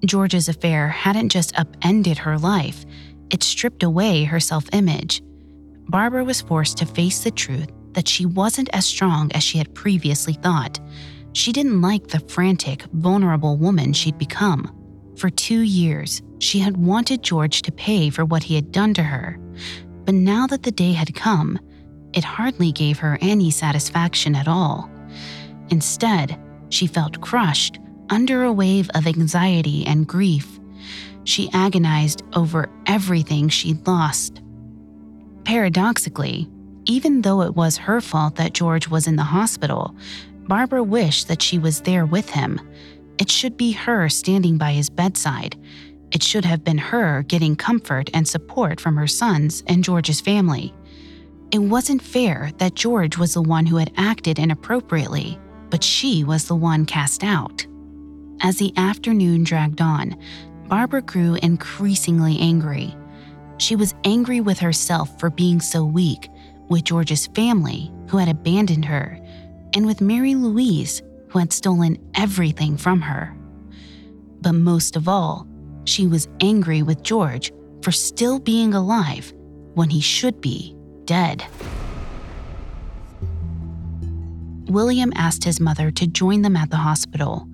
George's 0.04 0.48
affair 0.48 0.86
hadn't 0.88 1.30
just 1.30 1.58
upended 1.58 2.18
her 2.18 2.38
life, 2.38 2.86
it 3.30 3.42
stripped 3.42 3.82
away 3.82 4.22
her 4.22 4.38
self 4.38 4.66
image. 4.72 5.22
Barbara 5.88 6.22
was 6.22 6.40
forced 6.40 6.78
to 6.78 6.86
face 6.86 7.24
the 7.24 7.32
truth 7.32 7.68
that 7.94 8.06
she 8.06 8.26
wasn't 8.26 8.70
as 8.72 8.86
strong 8.86 9.32
as 9.32 9.42
she 9.42 9.58
had 9.58 9.74
previously 9.74 10.34
thought. 10.34 10.78
She 11.32 11.52
didn't 11.52 11.80
like 11.82 12.06
the 12.06 12.20
frantic, 12.20 12.84
vulnerable 12.92 13.56
woman 13.56 13.92
she'd 13.92 14.18
become. 14.18 14.79
For 15.20 15.28
two 15.28 15.60
years, 15.60 16.22
she 16.38 16.60
had 16.60 16.78
wanted 16.78 17.22
George 17.22 17.60
to 17.62 17.72
pay 17.72 18.08
for 18.08 18.24
what 18.24 18.42
he 18.42 18.54
had 18.54 18.72
done 18.72 18.94
to 18.94 19.02
her. 19.02 19.38
But 20.06 20.14
now 20.14 20.46
that 20.46 20.62
the 20.62 20.70
day 20.70 20.92
had 20.92 21.14
come, 21.14 21.58
it 22.14 22.24
hardly 22.24 22.72
gave 22.72 22.98
her 23.00 23.18
any 23.20 23.50
satisfaction 23.50 24.34
at 24.34 24.48
all. 24.48 24.90
Instead, 25.68 26.40
she 26.70 26.86
felt 26.86 27.20
crushed 27.20 27.78
under 28.08 28.44
a 28.44 28.52
wave 28.52 28.88
of 28.94 29.06
anxiety 29.06 29.86
and 29.86 30.08
grief. 30.08 30.58
She 31.24 31.50
agonized 31.52 32.22
over 32.32 32.70
everything 32.86 33.50
she'd 33.50 33.86
lost. 33.86 34.40
Paradoxically, 35.44 36.48
even 36.86 37.20
though 37.20 37.42
it 37.42 37.54
was 37.54 37.76
her 37.76 38.00
fault 38.00 38.36
that 38.36 38.54
George 38.54 38.88
was 38.88 39.06
in 39.06 39.16
the 39.16 39.22
hospital, 39.22 39.94
Barbara 40.48 40.82
wished 40.82 41.28
that 41.28 41.42
she 41.42 41.58
was 41.58 41.82
there 41.82 42.06
with 42.06 42.30
him. 42.30 42.58
It 43.20 43.30
should 43.30 43.58
be 43.58 43.72
her 43.72 44.08
standing 44.08 44.56
by 44.56 44.72
his 44.72 44.88
bedside. 44.88 45.54
It 46.10 46.22
should 46.22 46.46
have 46.46 46.64
been 46.64 46.78
her 46.78 47.22
getting 47.24 47.54
comfort 47.54 48.08
and 48.14 48.26
support 48.26 48.80
from 48.80 48.96
her 48.96 49.06
sons 49.06 49.62
and 49.66 49.84
George's 49.84 50.22
family. 50.22 50.74
It 51.52 51.58
wasn't 51.58 52.00
fair 52.00 52.50
that 52.56 52.74
George 52.74 53.18
was 53.18 53.34
the 53.34 53.42
one 53.42 53.66
who 53.66 53.76
had 53.76 53.92
acted 53.96 54.38
inappropriately, 54.38 55.38
but 55.68 55.84
she 55.84 56.24
was 56.24 56.46
the 56.46 56.56
one 56.56 56.86
cast 56.86 57.22
out. 57.22 57.66
As 58.40 58.56
the 58.56 58.72
afternoon 58.78 59.44
dragged 59.44 59.82
on, 59.82 60.16
Barbara 60.68 61.02
grew 61.02 61.34
increasingly 61.42 62.38
angry. 62.38 62.96
She 63.58 63.76
was 63.76 63.94
angry 64.04 64.40
with 64.40 64.58
herself 64.58 65.20
for 65.20 65.28
being 65.28 65.60
so 65.60 65.84
weak, 65.84 66.30
with 66.70 66.84
George's 66.84 67.26
family, 67.26 67.92
who 68.08 68.16
had 68.16 68.28
abandoned 68.30 68.86
her, 68.86 69.18
and 69.74 69.84
with 69.84 70.00
Mary 70.00 70.34
Louise, 70.34 71.02
who 71.30 71.38
had 71.38 71.52
stolen 71.52 71.96
everything 72.14 72.76
from 72.76 73.00
her. 73.00 73.34
But 74.40 74.52
most 74.52 74.96
of 74.96 75.08
all, 75.08 75.46
she 75.84 76.06
was 76.06 76.28
angry 76.40 76.82
with 76.82 77.02
George 77.02 77.52
for 77.82 77.92
still 77.92 78.38
being 78.38 78.74
alive 78.74 79.32
when 79.74 79.90
he 79.90 80.00
should 80.00 80.40
be 80.40 80.76
dead. 81.04 81.44
William 84.66 85.12
asked 85.16 85.44
his 85.44 85.60
mother 85.60 85.90
to 85.90 86.06
join 86.06 86.42
them 86.42 86.56
at 86.56 86.70
the 86.70 86.76
hospital, 86.76 87.46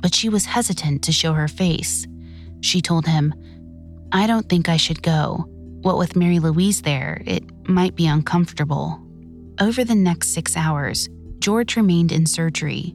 but 0.00 0.14
she 0.14 0.28
was 0.28 0.44
hesitant 0.44 1.02
to 1.04 1.12
show 1.12 1.32
her 1.32 1.48
face. 1.48 2.06
She 2.62 2.80
told 2.80 3.06
him, 3.06 3.34
I 4.12 4.26
don't 4.26 4.48
think 4.48 4.68
I 4.68 4.76
should 4.76 5.02
go. 5.02 5.44
What 5.82 5.98
with 5.98 6.16
Mary 6.16 6.38
Louise 6.38 6.82
there, 6.82 7.22
it 7.26 7.44
might 7.68 7.94
be 7.94 8.06
uncomfortable. 8.06 9.00
Over 9.60 9.84
the 9.84 9.94
next 9.94 10.34
six 10.34 10.56
hours, 10.56 11.08
George 11.38 11.76
remained 11.76 12.10
in 12.10 12.26
surgery. 12.26 12.94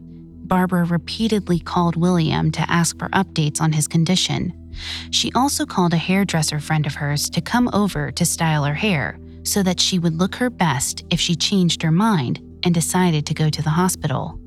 Barbara 0.49 0.83
repeatedly 0.83 1.59
called 1.59 1.95
William 1.95 2.51
to 2.51 2.69
ask 2.69 2.97
for 2.97 3.07
updates 3.09 3.61
on 3.61 3.71
his 3.71 3.87
condition. 3.87 4.51
She 5.11 5.31
also 5.33 5.65
called 5.65 5.93
a 5.93 5.97
hairdresser 5.97 6.59
friend 6.59 6.85
of 6.85 6.95
hers 6.95 7.29
to 7.29 7.39
come 7.39 7.69
over 7.71 8.11
to 8.11 8.25
style 8.25 8.65
her 8.65 8.73
hair 8.73 9.19
so 9.43 9.63
that 9.63 9.79
she 9.79 9.99
would 9.99 10.15
look 10.15 10.35
her 10.35 10.49
best 10.49 11.05
if 11.11 11.19
she 11.19 11.35
changed 11.35 11.83
her 11.83 11.91
mind 11.91 12.39
and 12.65 12.73
decided 12.73 13.25
to 13.27 13.33
go 13.33 13.49
to 13.49 13.61
the 13.61 13.69
hospital. 13.69 14.39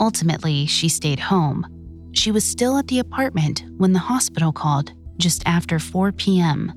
Ultimately, 0.00 0.66
she 0.66 0.88
stayed 0.88 1.20
home. 1.20 1.64
She 2.12 2.32
was 2.32 2.44
still 2.44 2.76
at 2.76 2.88
the 2.88 2.98
apartment 2.98 3.64
when 3.78 3.92
the 3.92 3.98
hospital 4.00 4.52
called 4.52 4.92
just 5.16 5.42
after 5.46 5.78
4 5.78 6.12
p.m. 6.12 6.72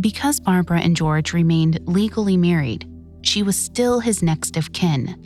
Because 0.00 0.38
Barbara 0.38 0.80
and 0.80 0.96
George 0.96 1.32
remained 1.32 1.80
legally 1.86 2.36
married, 2.36 2.88
she 3.22 3.42
was 3.42 3.56
still 3.56 3.98
his 3.98 4.22
next 4.22 4.56
of 4.56 4.72
kin. 4.72 5.20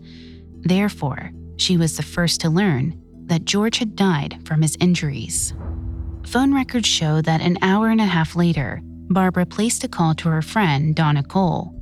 Therefore, 0.64 1.30
she 1.56 1.76
was 1.76 1.96
the 1.96 2.02
first 2.02 2.40
to 2.40 2.50
learn 2.50 3.00
that 3.26 3.44
George 3.44 3.78
had 3.78 3.96
died 3.96 4.40
from 4.44 4.62
his 4.62 4.76
injuries. 4.80 5.54
Phone 6.26 6.54
records 6.54 6.88
show 6.88 7.20
that 7.22 7.40
an 7.40 7.58
hour 7.62 7.88
and 7.88 8.00
a 8.00 8.06
half 8.06 8.36
later, 8.36 8.80
Barbara 8.82 9.46
placed 9.46 9.84
a 9.84 9.88
call 9.88 10.14
to 10.16 10.28
her 10.28 10.42
friend, 10.42 10.94
Donna 10.94 11.22
Cole. 11.22 11.74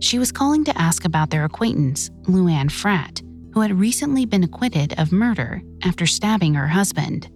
She 0.00 0.18
was 0.18 0.32
calling 0.32 0.64
to 0.64 0.76
ask 0.78 1.04
about 1.04 1.30
their 1.30 1.44
acquaintance, 1.44 2.10
Luann 2.22 2.70
Fratt, 2.70 3.22
who 3.54 3.60
had 3.60 3.78
recently 3.78 4.26
been 4.26 4.42
acquitted 4.42 4.98
of 4.98 5.12
murder 5.12 5.62
after 5.84 6.06
stabbing 6.06 6.54
her 6.54 6.68
husband. 6.68 7.28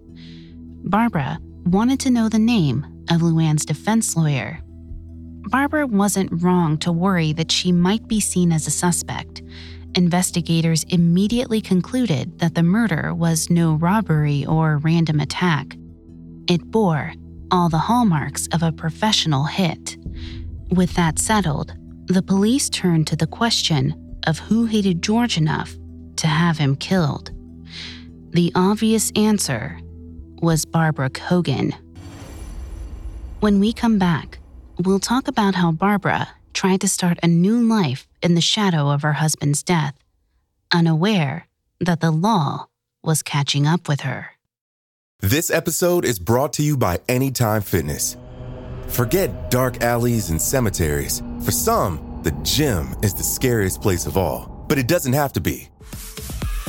Barbara 0.83 1.39
wanted 1.65 1.99
to 2.01 2.09
know 2.09 2.27
the 2.27 2.39
name 2.39 2.85
of 3.09 3.21
Luann's 3.21 3.65
defense 3.65 4.15
lawyer. 4.17 4.59
Barbara 5.49 5.87
wasn't 5.87 6.43
wrong 6.43 6.77
to 6.79 6.91
worry 6.91 7.31
that 7.33 7.51
she 7.51 7.71
might 7.71 8.07
be 8.07 8.19
seen 8.19 8.51
as 8.51 8.67
a 8.67 8.71
suspect. 8.71 9.41
Investigators 9.95 10.83
immediately 10.89 11.61
concluded 11.61 12.39
that 12.39 12.55
the 12.55 12.63
murder 12.63 13.13
was 13.13 13.49
no 13.49 13.73
robbery 13.73 14.45
or 14.45 14.77
random 14.77 15.19
attack. 15.19 15.75
It 16.47 16.63
bore 16.71 17.13
all 17.51 17.69
the 17.69 17.77
hallmarks 17.77 18.47
of 18.53 18.63
a 18.63 18.71
professional 18.71 19.45
hit. 19.45 19.97
With 20.69 20.93
that 20.95 21.19
settled, 21.19 21.73
the 22.07 22.21
police 22.21 22.69
turned 22.69 23.07
to 23.07 23.15
the 23.15 23.27
question 23.27 24.17
of 24.27 24.39
who 24.39 24.65
hated 24.65 25.01
George 25.01 25.37
enough 25.37 25.75
to 26.17 26.27
have 26.27 26.57
him 26.57 26.75
killed. 26.75 27.31
The 28.31 28.51
obvious 28.55 29.11
answer 29.15 29.79
was 30.41 30.65
Barbara 30.65 31.09
Kogan. 31.09 31.73
When 33.39 33.59
we 33.59 33.73
come 33.73 33.97
back, 33.97 34.39
we'll 34.83 34.99
talk 34.99 35.27
about 35.27 35.55
how 35.55 35.71
Barbara 35.71 36.27
tried 36.57 36.81
to 36.81 36.87
start 36.87 37.19
a 37.21 37.27
new 37.27 37.61
life 37.61 38.07
in 38.23 38.33
the 38.33 38.41
shadow 38.41 38.89
of 38.89 39.03
her 39.03 39.13
husband's 39.13 39.61
death, 39.61 39.93
unaware 40.73 41.47
that 41.79 41.99
the 41.99 42.09
law 42.09 42.67
was 43.03 43.21
catching 43.21 43.67
up 43.67 43.87
with 43.87 44.01
her. 44.01 44.31
This 45.19 45.51
episode 45.51 46.03
is 46.03 46.17
brought 46.17 46.53
to 46.53 46.63
you 46.63 46.75
by 46.75 46.99
Anytime 47.07 47.61
Fitness. 47.61 48.17
Forget 48.87 49.51
dark 49.51 49.83
alleys 49.83 50.31
and 50.31 50.41
cemeteries. 50.41 51.21
For 51.45 51.51
some, 51.51 52.21
the 52.23 52.31
gym 52.41 52.95
is 53.03 53.13
the 53.13 53.21
scariest 53.21 53.79
place 53.79 54.07
of 54.07 54.17
all, 54.17 54.65
but 54.67 54.79
it 54.79 54.87
doesn't 54.87 55.13
have 55.13 55.33
to 55.33 55.39
be. 55.39 55.69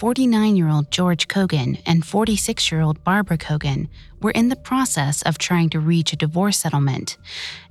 49 0.00 0.56
year 0.56 0.70
old 0.70 0.90
George 0.90 1.28
Kogan 1.28 1.78
and 1.84 2.06
46 2.06 2.72
year 2.72 2.80
old 2.80 3.04
Barbara 3.04 3.36
Kogan 3.36 3.86
were 4.22 4.30
in 4.30 4.48
the 4.48 4.56
process 4.56 5.20
of 5.20 5.36
trying 5.36 5.68
to 5.68 5.78
reach 5.78 6.14
a 6.14 6.16
divorce 6.16 6.58
settlement. 6.58 7.18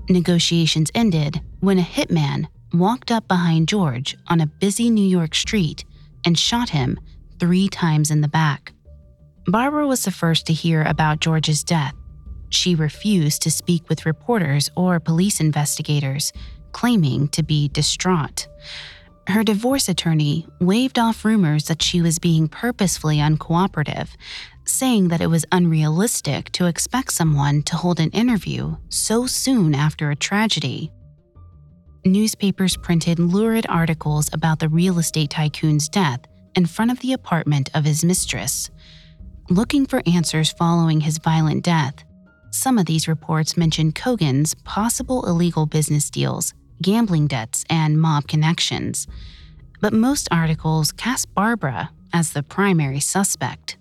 Negotiations 0.09 0.91
ended 0.93 1.41
when 1.59 1.79
a 1.79 1.81
hitman 1.81 2.45
walked 2.71 3.09
up 3.09 3.27
behind 3.27 3.67
George 3.67 4.15
on 4.27 4.41
a 4.41 4.45
busy 4.45 4.91
New 4.91 5.07
York 5.07 5.33
street 5.33 5.85
and 6.23 6.37
shot 6.37 6.69
him 6.69 6.99
three 7.39 7.67
times 7.67 8.11
in 8.11 8.21
the 8.21 8.27
back. 8.27 8.73
Barbara 9.47 9.87
was 9.87 10.03
the 10.03 10.11
first 10.11 10.45
to 10.45 10.53
hear 10.53 10.83
about 10.83 11.21
George's 11.21 11.63
death. 11.63 11.95
She 12.51 12.75
refused 12.75 13.41
to 13.41 13.49
speak 13.49 13.89
with 13.89 14.05
reporters 14.05 14.69
or 14.75 14.99
police 14.99 15.39
investigators, 15.39 16.31
claiming 16.73 17.27
to 17.29 17.41
be 17.41 17.69
distraught. 17.69 18.47
Her 19.29 19.43
divorce 19.43 19.87
attorney 19.87 20.47
waved 20.59 20.97
off 20.97 21.23
rumors 21.23 21.65
that 21.65 21.83
she 21.83 22.01
was 22.01 22.17
being 22.17 22.47
purposefully 22.47 23.17
uncooperative, 23.17 24.09
saying 24.65 25.09
that 25.09 25.21
it 25.21 25.27
was 25.27 25.45
unrealistic 25.51 26.51
to 26.53 26.65
expect 26.65 27.11
someone 27.11 27.61
to 27.63 27.75
hold 27.75 27.99
an 27.99 28.09
interview 28.09 28.77
so 28.89 29.27
soon 29.27 29.75
after 29.75 30.09
a 30.09 30.15
tragedy. 30.15 30.91
Newspapers 32.03 32.75
printed 32.75 33.19
lurid 33.19 33.67
articles 33.69 34.31
about 34.33 34.57
the 34.57 34.67
real 34.67 34.97
estate 34.97 35.29
tycoon's 35.29 35.87
death 35.87 36.21
in 36.55 36.65
front 36.65 36.89
of 36.89 36.99
the 37.01 37.13
apartment 37.13 37.69
of 37.75 37.85
his 37.85 38.03
mistress. 38.03 38.71
Looking 39.51 39.85
for 39.85 40.01
answers 40.07 40.51
following 40.53 41.01
his 41.01 41.19
violent 41.19 41.63
death, 41.63 42.03
some 42.49 42.79
of 42.79 42.87
these 42.87 43.07
reports 43.07 43.55
mentioned 43.55 43.93
Kogan's 43.93 44.55
possible 44.63 45.27
illegal 45.27 45.67
business 45.67 46.09
deals 46.09 46.55
gambling 46.81 47.27
debts, 47.27 47.65
and 47.69 47.99
mob 47.99 48.27
connections. 48.27 49.07
But 49.81 49.93
most 49.93 50.27
articles 50.31 50.91
cast 50.91 51.33
Barbara 51.33 51.91
as 52.13 52.33
the 52.33 52.43
primary 52.43 52.99
suspect. 52.99 53.77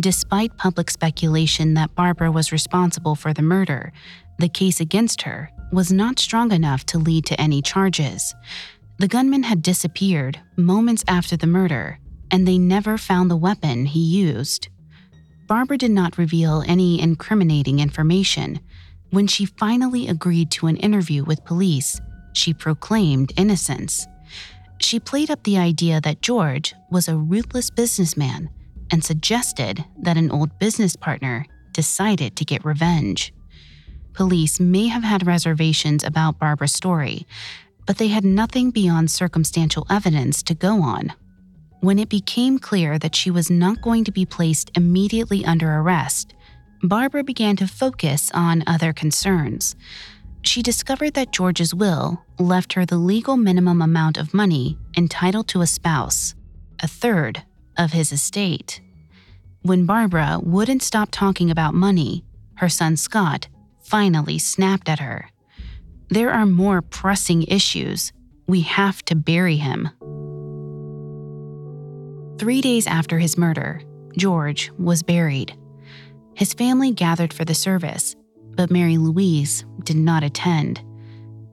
Despite 0.00 0.56
public 0.56 0.90
speculation 0.90 1.74
that 1.74 1.94
Barbara 1.94 2.30
was 2.30 2.52
responsible 2.52 3.14
for 3.14 3.32
the 3.32 3.42
murder, 3.42 3.92
the 4.38 4.48
case 4.48 4.80
against 4.80 5.22
her 5.22 5.50
was 5.72 5.92
not 5.92 6.18
strong 6.18 6.52
enough 6.52 6.84
to 6.86 6.98
lead 6.98 7.26
to 7.26 7.40
any 7.40 7.60
charges. 7.60 8.34
The 8.98 9.08
gunman 9.08 9.42
had 9.42 9.62
disappeared 9.62 10.40
moments 10.56 11.04
after 11.08 11.36
the 11.36 11.46
murder, 11.46 11.98
and 12.30 12.46
they 12.46 12.58
never 12.58 12.98
found 12.98 13.30
the 13.30 13.36
weapon 13.36 13.86
he 13.86 14.00
used. 14.00 14.68
Barbara 15.46 15.78
did 15.78 15.90
not 15.90 16.18
reveal 16.18 16.62
any 16.66 17.00
incriminating 17.00 17.80
information. 17.80 18.60
When 19.10 19.26
she 19.26 19.46
finally 19.46 20.08
agreed 20.08 20.50
to 20.52 20.66
an 20.66 20.76
interview 20.76 21.24
with 21.24 21.44
police, 21.44 22.00
she 22.38 22.54
proclaimed 22.54 23.32
innocence. 23.36 24.06
She 24.80 25.00
played 25.00 25.30
up 25.30 25.42
the 25.42 25.58
idea 25.58 26.00
that 26.00 26.22
George 26.22 26.74
was 26.90 27.08
a 27.08 27.16
ruthless 27.16 27.70
businessman 27.70 28.48
and 28.90 29.04
suggested 29.04 29.84
that 30.00 30.16
an 30.16 30.30
old 30.30 30.58
business 30.58 30.96
partner 30.96 31.46
decided 31.72 32.36
to 32.36 32.44
get 32.44 32.64
revenge. 32.64 33.34
Police 34.12 34.58
may 34.58 34.88
have 34.88 35.04
had 35.04 35.26
reservations 35.26 36.02
about 36.02 36.38
Barbara's 36.38 36.72
story, 36.72 37.26
but 37.86 37.98
they 37.98 38.08
had 38.08 38.24
nothing 38.24 38.70
beyond 38.70 39.10
circumstantial 39.10 39.86
evidence 39.90 40.42
to 40.44 40.54
go 40.54 40.82
on. 40.82 41.12
When 41.80 41.98
it 41.98 42.08
became 42.08 42.58
clear 42.58 42.98
that 42.98 43.14
she 43.14 43.30
was 43.30 43.50
not 43.50 43.82
going 43.82 44.04
to 44.04 44.12
be 44.12 44.26
placed 44.26 44.70
immediately 44.76 45.44
under 45.44 45.72
arrest, 45.78 46.34
Barbara 46.82 47.24
began 47.24 47.56
to 47.56 47.66
focus 47.66 48.30
on 48.34 48.64
other 48.66 48.92
concerns 48.92 49.76
she 50.48 50.62
discovered 50.62 51.12
that 51.12 51.30
George's 51.30 51.74
will 51.74 52.24
left 52.38 52.72
her 52.72 52.86
the 52.86 52.96
legal 52.96 53.36
minimum 53.36 53.82
amount 53.82 54.16
of 54.16 54.32
money 54.32 54.78
entitled 54.96 55.46
to 55.48 55.60
a 55.60 55.66
spouse, 55.66 56.34
a 56.82 56.88
third 56.88 57.42
of 57.76 57.92
his 57.92 58.12
estate. 58.12 58.80
When 59.62 59.84
Barbara 59.84 60.40
wouldn't 60.42 60.82
stop 60.82 61.10
talking 61.10 61.50
about 61.50 61.74
money, 61.74 62.24
her 62.54 62.68
son 62.68 62.96
Scott 62.96 63.48
finally 63.80 64.38
snapped 64.38 64.88
at 64.88 65.00
her. 65.00 65.30
There 66.08 66.32
are 66.32 66.46
more 66.46 66.80
pressing 66.80 67.42
issues. 67.42 68.12
We 68.46 68.62
have 68.62 69.04
to 69.04 69.14
bury 69.14 69.56
him. 69.56 69.90
Three 72.38 72.62
days 72.62 72.86
after 72.86 73.18
his 73.18 73.36
murder, 73.36 73.82
George 74.16 74.70
was 74.78 75.02
buried. 75.02 75.54
His 76.34 76.54
family 76.54 76.92
gathered 76.92 77.34
for 77.34 77.44
the 77.44 77.54
service 77.54 78.16
but 78.58 78.72
Mary 78.72 78.98
Louise 78.98 79.64
did 79.84 79.96
not 79.96 80.24
attend. 80.24 80.82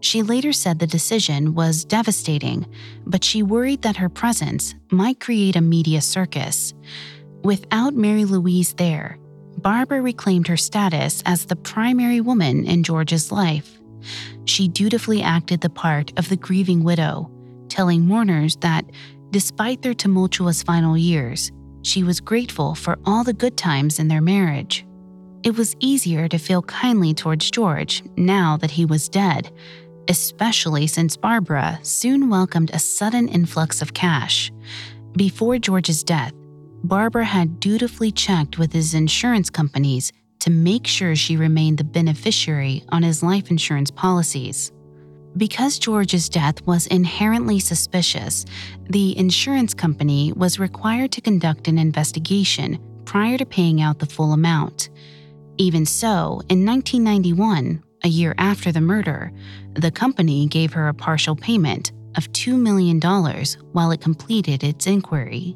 She 0.02 0.24
later 0.24 0.52
said 0.52 0.80
the 0.80 0.88
decision 0.88 1.54
was 1.54 1.86
devastating, 1.86 2.66
but 3.06 3.24
she 3.24 3.44
worried 3.44 3.84
that 3.84 3.98
her 3.98 4.10
presence 4.10 4.74
might 4.90 5.20
create 5.20 5.56
a 5.56 5.62
media 5.62 6.02
circus. 6.02 6.74
Without 7.44 7.94
Mary 7.94 8.26
Louise 8.26 8.74
there, 8.74 9.20
Barbara 9.60 10.02
reclaimed 10.02 10.48
her 10.48 10.58
status 10.58 11.22
as 11.28 11.46
the 11.46 11.56
primary 11.56 12.22
woman 12.22 12.66
in 12.66 12.82
George's 12.82 13.32
life. 13.32 13.78
She 14.46 14.68
dutifully 14.68 15.22
acted 15.22 15.62
the 15.62 15.70
part 15.70 16.12
of 16.18 16.28
the 16.28 16.38
grieving 16.38 16.84
widow, 16.84 17.30
telling 17.70 18.02
mourners 18.02 18.56
that, 18.58 18.84
despite 19.30 19.84
their 19.84 19.94
tumultuous 19.94 20.64
final 20.64 20.98
years, 20.98 21.52
she 21.84 22.02
was 22.02 22.20
grateful 22.20 22.74
for 22.74 22.98
all 23.06 23.24
the 23.24 23.32
good 23.32 23.58
times 23.58 24.00
in 24.00 24.08
their 24.08 24.22
marriage. 24.22 24.88
It 25.46 25.56
was 25.56 25.76
easier 25.80 26.28
to 26.28 26.40
feel 26.40 26.64
kindly 26.64 27.14
towards 27.14 27.52
George 27.52 28.02
now 28.18 28.58
that 28.58 28.72
he 28.72 28.84
was 28.84 29.08
dead, 29.08 29.52
especially 30.08 30.88
since 30.88 31.16
Barbara 31.16 31.78
soon 31.84 32.32
welcomed 32.32 32.72
a 32.74 32.80
sudden 32.80 33.28
influx 33.28 33.80
of 33.80 33.94
cash. 33.94 34.52
Before 35.16 35.60
George's 35.60 36.04
death, 36.04 36.34
Barbara 36.84 37.26
had 37.26 37.60
dutifully 37.60 38.12
checked 38.12 38.58
with 38.58 38.74
his 38.74 38.96
insurance 38.96 39.52
companies 39.52 40.12
to 40.40 40.50
make 40.50 40.88
sure 40.88 41.16
she 41.16 41.38
remained 41.38 41.78
the 41.78 41.84
beneficiary 41.84 42.84
on 42.90 43.04
his 43.04 43.22
life 43.22 43.52
insurance 43.52 43.92
policies. 43.92 44.72
Because 45.38 45.78
George's 45.78 46.28
death 46.28 46.66
was 46.66 46.88
inherently 46.88 47.60
suspicious, 47.60 48.46
the 48.90 49.16
insurance 49.16 49.76
company 49.76 50.34
was 50.34 50.58
required 50.58 51.12
to 51.12 51.22
conduct 51.22 51.68
an 51.68 51.78
investigation 51.78 52.80
prior 53.06 53.38
to 53.38 53.46
paying 53.46 53.80
out 53.80 54.00
the 54.00 54.08
full 54.08 54.34
amount. 54.34 54.90
Even 55.58 55.86
so, 55.86 56.42
in 56.50 56.66
1991, 56.66 57.82
a 58.04 58.08
year 58.08 58.36
after 58.38 58.72
the 58.72 58.82
murder, 58.82 59.32
the 59.74 59.92
company 59.92 60.48
gave 60.48 60.74
her 60.74 60.88
a 60.88 60.94
partial 60.94 61.36
payment 61.36 61.94
of 62.18 62.32
$2 62.34 62.60
million 62.60 63.00
while 63.72 63.92
it 63.92 64.02
completed 64.02 64.64
its 64.64 64.86
inquiry. 64.86 65.56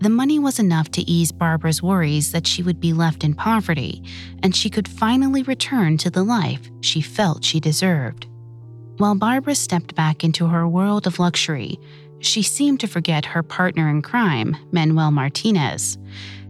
The 0.00 0.10
money 0.10 0.38
was 0.38 0.58
enough 0.58 0.90
to 0.92 1.02
ease 1.02 1.32
Barbara's 1.32 1.82
worries 1.82 2.32
that 2.32 2.46
she 2.46 2.62
would 2.62 2.80
be 2.80 2.92
left 2.92 3.24
in 3.24 3.34
poverty 3.34 4.02
and 4.42 4.54
she 4.56 4.70
could 4.70 4.88
finally 4.88 5.42
return 5.42 5.98
to 5.98 6.10
the 6.10 6.22
life 6.22 6.70
she 6.80 7.00
felt 7.00 7.44
she 7.44 7.60
deserved. 7.60 8.26
While 8.96 9.14
Barbara 9.14 9.54
stepped 9.54 9.94
back 9.94 10.24
into 10.24 10.46
her 10.46 10.68
world 10.68 11.06
of 11.06 11.18
luxury, 11.18 11.78
she 12.18 12.42
seemed 12.42 12.80
to 12.80 12.86
forget 12.86 13.24
her 13.24 13.42
partner 13.42 13.88
in 13.88 14.02
crime, 14.02 14.56
Manuel 14.72 15.10
Martinez. 15.10 15.96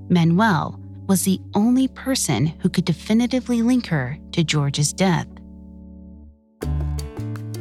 Manuel 0.08 0.79
was 1.10 1.24
the 1.24 1.40
only 1.54 1.88
person 1.88 2.46
who 2.46 2.68
could 2.68 2.84
definitively 2.84 3.62
link 3.62 3.88
her 3.88 4.16
to 4.30 4.44
George's 4.44 4.92
death. 4.92 5.26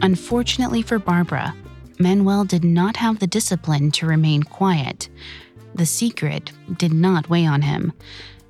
Unfortunately 0.04 0.84
for 0.84 1.00
Barbara, 1.00 1.56
Manuel 1.98 2.46
did 2.46 2.64
not 2.64 2.96
have 2.98 3.18
the 3.18 3.26
discipline 3.26 3.90
to 3.94 4.06
remain 4.06 4.44
quiet. 4.44 5.10
The 5.74 5.88
secret 5.88 6.52
did 6.78 6.94
not 6.94 7.28
weigh 7.28 7.48
on 7.48 7.64
him. 7.64 7.92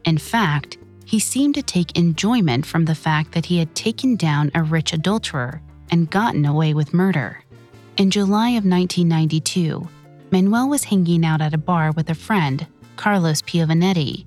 In 0.04 0.18
fact, 0.18 0.78
he 1.06 1.18
seemed 1.18 1.56
to 1.56 1.64
take 1.64 1.98
enjoyment 1.98 2.66
from 2.66 2.84
the 2.84 2.94
fact 2.94 3.32
that 3.32 3.46
he 3.46 3.58
had 3.58 3.74
taken 3.76 4.18
down 4.18 4.52
a 4.54 4.64
rich 4.64 4.92
adulterer 4.92 5.62
and 5.90 6.12
gotten 6.12 6.46
away 6.46 6.74
with 6.74 6.94
murder. 6.94 7.42
In 7.96 8.12
July 8.12 8.50
of 8.50 8.66
1992, 8.66 9.88
Manuel 10.30 10.68
was 10.68 10.84
hanging 10.84 11.26
out 11.26 11.40
at 11.40 11.54
a 11.54 11.58
bar 11.58 11.94
with 11.94 12.10
a 12.10 12.16
friend, 12.16 12.68
Carlos 12.98 13.42
Piovanetti, 13.42 14.26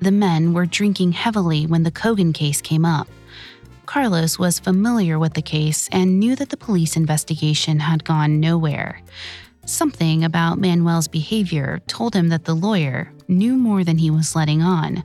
the 0.00 0.10
men 0.10 0.52
were 0.52 0.66
drinking 0.66 1.12
heavily 1.12 1.66
when 1.66 1.82
the 1.82 1.90
Kogan 1.90 2.34
case 2.34 2.60
came 2.60 2.84
up. 2.84 3.08
Carlos 3.86 4.38
was 4.38 4.60
familiar 4.60 5.18
with 5.18 5.34
the 5.34 5.42
case 5.42 5.88
and 5.90 6.20
knew 6.20 6.36
that 6.36 6.48
the 6.48 6.56
police 6.56 6.96
investigation 6.96 7.80
had 7.80 8.04
gone 8.04 8.40
nowhere. 8.40 9.02
Something 9.66 10.24
about 10.24 10.58
Manuel's 10.58 11.08
behavior 11.08 11.80
told 11.86 12.14
him 12.14 12.28
that 12.28 12.44
the 12.44 12.54
lawyer 12.54 13.12
knew 13.28 13.56
more 13.56 13.84
than 13.84 13.98
he 13.98 14.10
was 14.10 14.36
letting 14.36 14.62
on. 14.62 15.04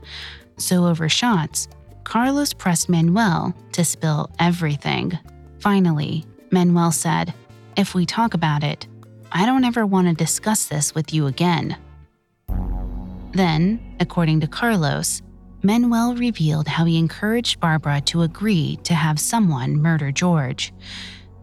So, 0.57 0.85
over 0.85 1.09
shots, 1.09 1.67
Carlos 2.03 2.53
pressed 2.53 2.87
Manuel 2.87 3.53
to 3.73 3.83
spill 3.83 4.29
everything. 4.39 5.17
Finally, 5.59 6.25
Manuel 6.51 6.91
said, 6.91 7.33
If 7.75 7.95
we 7.95 8.05
talk 8.05 8.33
about 8.33 8.63
it, 8.63 8.87
I 9.31 9.45
don't 9.45 9.65
ever 9.65 9.85
want 9.85 10.07
to 10.07 10.13
discuss 10.13 10.67
this 10.67 10.95
with 10.95 11.13
you 11.13 11.27
again. 11.27 11.75
Then, 13.35 13.97
according 13.99 14.39
to 14.39 14.47
Carlos, 14.47 15.21
Manuel 15.61 16.15
revealed 16.15 16.69
how 16.69 16.85
he 16.85 16.97
encouraged 16.97 17.59
Barbara 17.59 17.99
to 18.05 18.21
agree 18.21 18.79
to 18.83 18.93
have 18.93 19.19
someone 19.19 19.75
murder 19.75 20.09
George. 20.09 20.73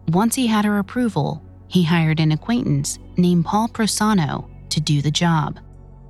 Once 0.07 0.33
he 0.33 0.47
had 0.47 0.65
her 0.65 0.79
approval, 0.79 1.43
he 1.67 1.83
hired 1.83 2.19
an 2.19 2.31
acquaintance 2.31 2.97
named 3.15 3.45
Paul 3.45 3.67
Prosano 3.67 4.49
to 4.69 4.81
do 4.81 5.03
the 5.03 5.11
job. 5.11 5.59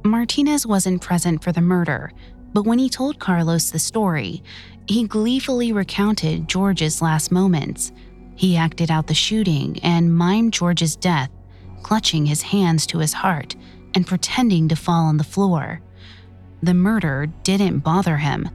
Martinez 0.05 0.65
wasn't 0.65 1.01
present 1.01 1.43
for 1.43 1.51
the 1.51 1.59
murder, 1.59 2.13
but 2.53 2.63
when 2.63 2.79
he 2.79 2.87
told 2.87 3.19
Carlos 3.19 3.69
the 3.69 3.79
story, 3.79 4.41
he 4.87 5.05
gleefully 5.05 5.73
recounted 5.73 6.47
George's 6.47 7.01
last 7.01 7.29
moments. 7.29 7.91
He 8.37 8.55
acted 8.55 8.89
out 8.89 9.07
the 9.07 9.13
shooting 9.13 9.79
and 9.83 10.09
mimed 10.09 10.51
George's 10.51 10.95
death, 10.95 11.29
clutching 11.81 12.25
his 12.25 12.41
hands 12.41 12.87
to 12.87 12.99
his 12.99 13.11
heart 13.11 13.57
and 13.95 14.07
pretending 14.07 14.67
to 14.67 14.75
fall 14.75 15.05
on 15.05 15.17
the 15.17 15.23
floor. 15.23 15.81
The 16.61 16.73
murder 16.73 17.27
didn't 17.43 17.79
bother 17.79 18.17
him 18.17 18.49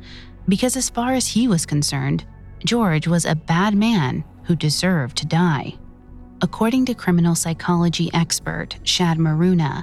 because, 0.49 0.77
as 0.77 0.89
far 0.91 1.13
as 1.13 1.29
he 1.29 1.47
was 1.47 1.67
concerned, 1.67 2.25
George 2.65 3.07
was 3.07 3.25
a 3.25 3.35
bad 3.35 3.75
man 3.75 4.25
who 4.45 4.57
deserved 4.57 5.17
to 5.19 5.27
die. 5.27 5.75
According 6.41 6.85
to 6.87 6.95
criminal 6.95 7.35
psychology 7.35 8.11
expert 8.15 8.79
Shadd 8.85 9.19
Maruna, 9.19 9.83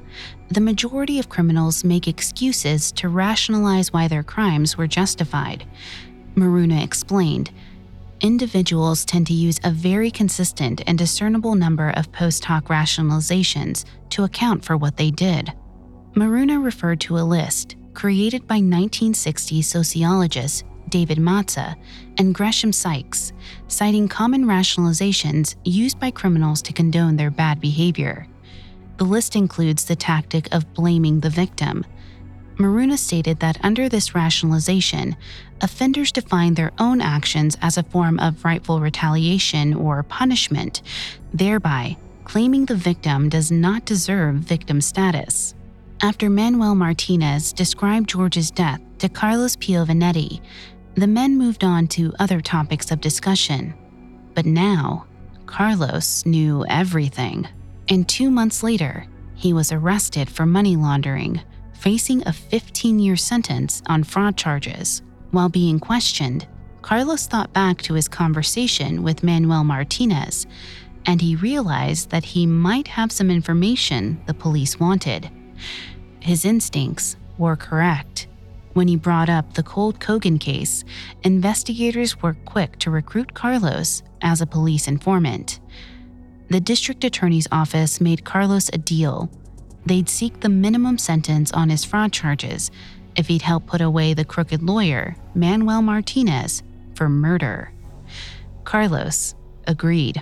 the 0.49 0.61
majority 0.61 1.19
of 1.19 1.29
criminals 1.29 1.83
make 1.83 2.07
excuses 2.07 2.91
to 2.93 3.09
rationalize 3.09 3.91
why 3.91 4.07
their 4.07 4.23
crimes 4.23 4.77
were 4.77 4.87
justified. 4.87 5.67
Maruna 6.35 6.83
explained 6.83 7.51
individuals 8.21 9.05
tend 9.05 9.27
to 9.27 9.33
use 9.33 9.59
a 9.63 9.71
very 9.71 10.09
consistent 10.11 10.81
and 10.87 10.97
discernible 10.97 11.55
number 11.55 11.89
of 11.91 12.11
post 12.11 12.45
hoc 12.45 12.65
rationalizations 12.65 13.85
to 14.09 14.23
account 14.23 14.63
for 14.63 14.77
what 14.77 14.97
they 14.97 15.11
did. 15.11 15.53
Maruna 16.13 16.63
referred 16.63 17.01
to 17.01 17.17
a 17.17 17.19
list 17.19 17.75
created 17.93 18.47
by 18.47 18.55
1960 18.55 19.61
sociologists 19.61 20.63
David 20.89 21.17
Matza 21.17 21.75
and 22.17 22.33
Gresham 22.33 22.71
Sykes, 22.71 23.33
citing 23.67 24.07
common 24.07 24.45
rationalizations 24.45 25.55
used 25.63 25.99
by 25.99 26.11
criminals 26.11 26.61
to 26.63 26.73
condone 26.73 27.15
their 27.15 27.31
bad 27.31 27.59
behavior. 27.59 28.27
The 28.97 29.03
list 29.03 29.35
includes 29.35 29.85
the 29.85 29.95
tactic 29.95 30.53
of 30.53 30.73
blaming 30.73 31.19
the 31.19 31.29
victim, 31.29 31.85
Maruna 32.57 32.97
stated 32.97 33.39
that 33.39 33.57
under 33.63 33.89
this 33.89 34.15
rationalization, 34.15 35.15
offenders 35.61 36.11
define 36.11 36.53
their 36.53 36.71
own 36.79 37.01
actions 37.01 37.57
as 37.61 37.77
a 37.77 37.83
form 37.83 38.17
of 38.19 38.45
rightful 38.45 38.79
retaliation 38.79 39.73
or 39.73 40.03
punishment, 40.03 40.81
thereby 41.33 41.97
claiming 42.23 42.65
the 42.65 42.75
victim 42.75 43.29
does 43.29 43.51
not 43.51 43.85
deserve 43.85 44.35
victim 44.35 44.79
status. 44.79 45.53
After 46.01 46.29
Manuel 46.29 46.75
Martinez 46.75 47.53
described 47.53 48.09
George's 48.09 48.51
death 48.51 48.81
to 48.99 49.09
Carlos 49.09 49.55
Piovanetti, 49.57 50.41
the 50.95 51.07
men 51.07 51.37
moved 51.37 51.63
on 51.63 51.87
to 51.89 52.13
other 52.19 52.39
topics 52.39 52.89
of 52.89 53.01
discussion. 53.01 53.73
But 54.33 54.45
now, 54.45 55.07
Carlos 55.45 56.25
knew 56.25 56.65
everything. 56.67 57.47
And 57.89 58.07
two 58.07 58.31
months 58.31 58.63
later, 58.63 59.05
he 59.35 59.53
was 59.53 59.71
arrested 59.71 60.29
for 60.29 60.45
money 60.45 60.75
laundering 60.75 61.41
facing 61.75 62.27
a 62.27 62.33
15 62.33 62.99
year 62.99 63.15
sentence 63.15 63.81
on 63.87 64.03
fraud 64.03 64.37
charges. 64.37 65.01
While 65.31 65.49
being 65.49 65.79
questioned, 65.79 66.47
Carlos 66.81 67.27
thought 67.27 67.51
back 67.53 67.81
to 67.81 67.95
his 67.95 68.07
conversation 68.07 69.03
with 69.03 69.23
Manuel 69.23 69.63
Martinez, 69.63 70.45
and 71.05 71.21
he 71.21 71.35
realized 71.35 72.09
that 72.09 72.23
he 72.25 72.45
might 72.45 72.87
have 72.87 73.11
some 73.11 73.31
information 73.31 74.21
the 74.27 74.33
police 74.33 74.79
wanted. 74.79 75.29
His 76.19 76.45
instincts 76.45 77.17
were 77.37 77.55
correct. 77.55 78.27
When 78.73 78.87
he 78.87 78.97
brought 78.97 79.29
up 79.29 79.53
the 79.53 79.63
Cold 79.63 79.99
Kogan 79.99 80.39
case, 80.39 80.83
investigators 81.23 82.21
were 82.21 82.35
quick 82.45 82.77
to 82.79 82.91
recruit 82.91 83.33
Carlos 83.33 84.03
as 84.21 84.41
a 84.41 84.45
police 84.45 84.87
informant. 84.87 85.59
The 86.49 86.59
district 86.59 87.03
attorney's 87.03 87.47
office 87.51 87.99
made 87.99 88.25
Carlos 88.25 88.69
a 88.73 88.77
deal 88.77 89.29
they'd 89.85 90.09
seek 90.09 90.39
the 90.39 90.49
minimum 90.49 90.97
sentence 90.97 91.51
on 91.51 91.69
his 91.69 91.85
fraud 91.85 92.11
charges 92.11 92.71
if 93.15 93.27
he'd 93.27 93.43
help 93.43 93.65
put 93.65 93.81
away 93.81 94.13
the 94.13 94.25
crooked 94.25 94.61
lawyer, 94.61 95.15
Manuel 95.33 95.81
Martinez, 95.81 96.63
for 96.95 97.07
murder. 97.07 97.71
Carlos 98.63 99.35
agreed. 99.67 100.21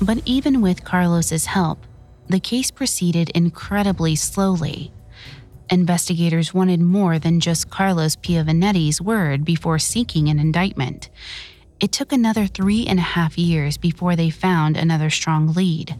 But 0.00 0.20
even 0.24 0.60
with 0.60 0.84
Carlos's 0.84 1.46
help, 1.46 1.78
the 2.28 2.40
case 2.40 2.70
proceeded 2.70 3.30
incredibly 3.30 4.14
slowly. 4.16 4.92
Investigators 5.70 6.52
wanted 6.52 6.80
more 6.80 7.18
than 7.18 7.40
just 7.40 7.70
Carlos 7.70 8.16
Piovanetti's 8.16 9.00
word 9.00 9.44
before 9.44 9.78
seeking 9.78 10.28
an 10.28 10.38
indictment. 10.38 11.08
It 11.80 11.90
took 11.90 12.12
another 12.12 12.46
three 12.46 12.86
and 12.86 12.98
a 12.98 13.02
half 13.02 13.38
years 13.38 13.78
before 13.78 14.14
they 14.14 14.30
found 14.30 14.76
another 14.76 15.10
strong 15.10 15.52
lead 15.52 15.96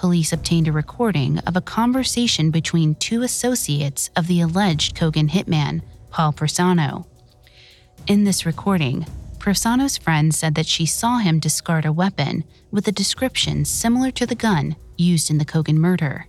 police 0.00 0.32
obtained 0.32 0.66
a 0.66 0.72
recording 0.72 1.38
of 1.40 1.56
a 1.56 1.60
conversation 1.60 2.50
between 2.50 2.94
two 2.94 3.20
associates 3.20 4.08
of 4.16 4.28
the 4.28 4.40
alleged 4.40 4.96
Kogan 4.96 5.28
hitman, 5.28 5.82
Paul 6.08 6.32
Prosano. 6.32 7.04
In 8.06 8.24
this 8.24 8.46
recording, 8.46 9.04
Prosano's 9.36 9.98
friend 9.98 10.34
said 10.34 10.54
that 10.54 10.64
she 10.64 10.86
saw 10.86 11.18
him 11.18 11.38
discard 11.38 11.84
a 11.84 11.92
weapon 11.92 12.44
with 12.70 12.88
a 12.88 12.92
description 12.92 13.66
similar 13.66 14.10
to 14.12 14.24
the 14.24 14.34
gun 14.34 14.74
used 14.96 15.30
in 15.30 15.36
the 15.36 15.44
Kogan 15.44 15.76
murder. 15.76 16.26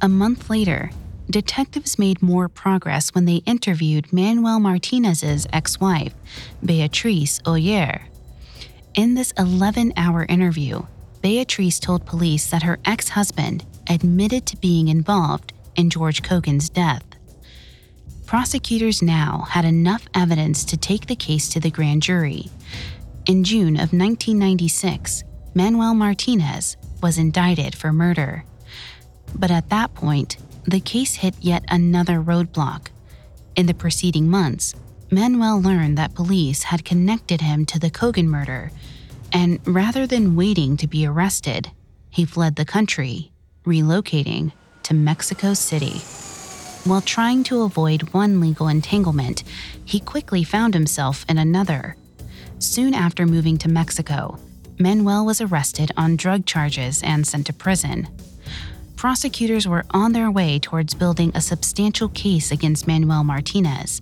A 0.00 0.08
month 0.08 0.48
later, 0.48 0.90
detectives 1.28 1.98
made 1.98 2.22
more 2.22 2.48
progress 2.48 3.14
when 3.14 3.26
they 3.26 3.42
interviewed 3.44 4.10
Manuel 4.10 4.58
Martinez's 4.58 5.46
ex 5.52 5.78
wife, 5.78 6.14
Beatrice 6.64 7.42
Oller. 7.44 8.06
In 8.94 9.16
this 9.16 9.34
11 9.36 9.92
hour 9.98 10.24
interview, 10.30 10.86
Beatrice 11.22 11.78
told 11.78 12.04
police 12.04 12.50
that 12.50 12.64
her 12.64 12.80
ex 12.84 13.10
husband 13.10 13.64
admitted 13.88 14.44
to 14.46 14.56
being 14.56 14.88
involved 14.88 15.52
in 15.76 15.88
George 15.88 16.22
Kogan's 16.22 16.68
death. 16.68 17.04
Prosecutors 18.26 19.02
now 19.02 19.46
had 19.50 19.64
enough 19.64 20.06
evidence 20.14 20.64
to 20.64 20.76
take 20.76 21.06
the 21.06 21.16
case 21.16 21.48
to 21.50 21.60
the 21.60 21.70
grand 21.70 22.02
jury. 22.02 22.46
In 23.26 23.44
June 23.44 23.76
of 23.76 23.92
1996, 23.92 25.22
Manuel 25.54 25.94
Martinez 25.94 26.76
was 27.02 27.18
indicted 27.18 27.76
for 27.76 27.92
murder. 27.92 28.44
But 29.34 29.50
at 29.50 29.68
that 29.70 29.94
point, 29.94 30.38
the 30.64 30.80
case 30.80 31.14
hit 31.14 31.34
yet 31.40 31.64
another 31.68 32.20
roadblock. 32.20 32.88
In 33.54 33.66
the 33.66 33.74
preceding 33.74 34.28
months, 34.28 34.74
Manuel 35.10 35.60
learned 35.60 35.98
that 35.98 36.14
police 36.14 36.64
had 36.64 36.84
connected 36.84 37.42
him 37.42 37.66
to 37.66 37.78
the 37.78 37.90
Kogan 37.90 38.26
murder, 38.26 38.72
and 39.32 39.60
rather 39.66 40.06
than 40.06 40.36
waiting 40.36 40.76
to 40.76 40.86
be 40.86 41.06
arrested, 41.06 41.70
he 42.10 42.24
fled 42.24 42.56
the 42.56 42.64
country, 42.64 43.32
relocating 43.64 44.52
to 44.84 44.94
Mexico 44.94 45.54
City. 45.54 45.98
While 46.84 47.00
trying 47.00 47.44
to 47.44 47.62
avoid 47.62 48.12
one 48.12 48.40
legal 48.40 48.68
entanglement, 48.68 49.44
he 49.84 50.00
quickly 50.00 50.44
found 50.44 50.74
himself 50.74 51.24
in 51.28 51.38
another. 51.38 51.96
Soon 52.58 52.94
after 52.94 53.26
moving 53.26 53.56
to 53.58 53.68
Mexico, 53.68 54.38
Manuel 54.78 55.24
was 55.24 55.40
arrested 55.40 55.92
on 55.96 56.16
drug 56.16 56.44
charges 56.46 57.02
and 57.02 57.26
sent 57.26 57.46
to 57.46 57.52
prison 57.52 58.08
prosecutors 59.02 59.66
were 59.66 59.84
on 59.90 60.12
their 60.12 60.30
way 60.30 60.60
towards 60.60 60.94
building 60.94 61.32
a 61.34 61.40
substantial 61.40 62.08
case 62.10 62.52
against 62.52 62.86
Manuel 62.86 63.24
Martinez, 63.24 64.00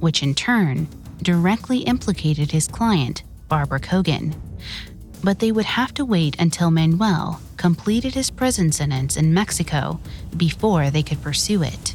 which 0.00 0.22
in 0.22 0.34
turn 0.34 0.86
directly 1.22 1.78
implicated 1.78 2.50
his 2.50 2.68
client, 2.68 3.22
Barbara 3.48 3.80
Kogan. 3.80 4.34
But 5.24 5.38
they 5.38 5.52
would 5.52 5.64
have 5.64 5.94
to 5.94 6.04
wait 6.04 6.36
until 6.38 6.70
Manuel 6.70 7.40
completed 7.56 8.14
his 8.14 8.30
prison 8.30 8.72
sentence 8.72 9.16
in 9.16 9.32
Mexico 9.32 10.00
before 10.36 10.90
they 10.90 11.02
could 11.02 11.22
pursue 11.22 11.62
it. 11.62 11.94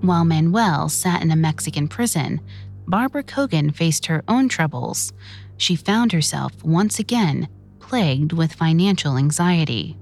While 0.00 0.24
Manuel 0.24 0.88
sat 0.88 1.22
in 1.22 1.30
a 1.30 1.36
Mexican 1.36 1.86
prison, 1.86 2.40
Barbara 2.88 3.22
Kogan 3.22 3.72
faced 3.74 4.06
her 4.06 4.24
own 4.26 4.48
troubles. 4.48 5.12
She 5.56 5.76
found 5.76 6.10
herself 6.10 6.64
once 6.64 6.98
again 6.98 7.48
plagued 7.78 8.32
with 8.32 8.54
financial 8.54 9.16
anxiety. 9.16 9.96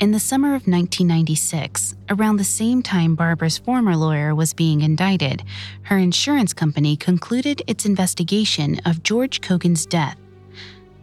In 0.00 0.12
the 0.12 0.18
summer 0.18 0.54
of 0.54 0.66
1996, 0.66 1.94
around 2.08 2.38
the 2.38 2.44
same 2.44 2.82
time 2.82 3.14
Barbara's 3.14 3.58
former 3.58 3.94
lawyer 3.94 4.34
was 4.34 4.54
being 4.54 4.80
indicted, 4.80 5.42
her 5.82 5.98
insurance 5.98 6.54
company 6.54 6.96
concluded 6.96 7.60
its 7.66 7.84
investigation 7.84 8.80
of 8.86 9.02
George 9.02 9.42
Kogan's 9.42 9.84
death. 9.84 10.16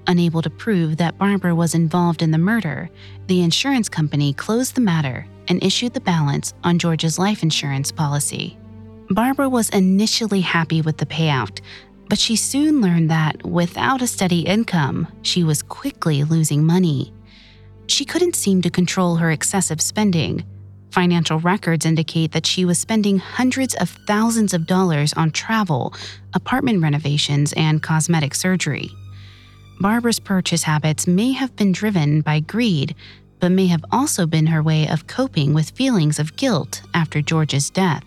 Unable 0.07 0.41
to 0.41 0.49
prove 0.49 0.97
that 0.97 1.19
Barbara 1.19 1.53
was 1.53 1.75
involved 1.75 2.23
in 2.23 2.31
the 2.31 2.39
murder, 2.39 2.89
the 3.27 3.43
insurance 3.43 3.88
company 3.88 4.33
closed 4.33 4.73
the 4.73 4.81
matter 4.81 5.27
and 5.47 5.63
issued 5.63 5.93
the 5.93 6.01
balance 6.01 6.55
on 6.63 6.79
George's 6.79 7.19
life 7.19 7.43
insurance 7.43 7.91
policy. 7.91 8.57
Barbara 9.12 9.47
was 9.47 9.69
initially 9.69 10.41
happy 10.41 10.81
with 10.81 10.97
the 10.97 11.05
payout, 11.05 11.62
but 12.10 12.17
she 12.17 12.36
soon 12.36 12.81
learned 12.81 13.12
that 13.12 13.45
without 13.45 14.01
a 14.01 14.07
steady 14.07 14.39
income, 14.39 15.07
she 15.21 15.43
was 15.43 15.62
quickly 15.62 16.23
losing 16.23 16.65
money. 16.65 17.13
She 17.88 18.06
couldn't 18.06 18.36
seem 18.36 18.62
to 18.62 18.69
control 18.69 19.15
her 19.15 19.32
excessive 19.32 19.82
spending. 19.82 20.45
Financial 20.91 21.39
records 21.39 21.86
indicate 21.86 22.32
that 22.32 22.45
she 22.45 22.65
was 22.65 22.80
spending 22.80 23.19
hundreds 23.19 23.76
of 23.76 23.89
thousands 24.08 24.54
of 24.54 24.67
dollars 24.67 25.13
on 25.13 25.32
travel, 25.32 25.93
apartment 26.34 26.82
renovations, 26.82 27.54
and 27.54 27.84
cosmetic 27.84 28.34
surgery. 28.36 28.89
Barbara's 29.80 30.19
purchase 30.19 30.63
habits 30.63 31.08
may 31.08 31.32
have 31.34 31.56
been 31.56 31.71
driven 31.71 32.21
by 32.21 32.39
greed, 32.39 32.95
but 33.39 33.52
may 33.52 33.67
have 33.67 33.86
also 33.91 34.26
been 34.26 34.47
her 34.47 34.63
way 34.63 34.88
of 34.88 35.08
coping 35.08 35.54
with 35.54 35.69
feelings 35.71 36.19
of 36.19 36.36
guilt 36.36 36.82
after 36.93 37.21
George's 37.21 37.69
death. 37.69 38.04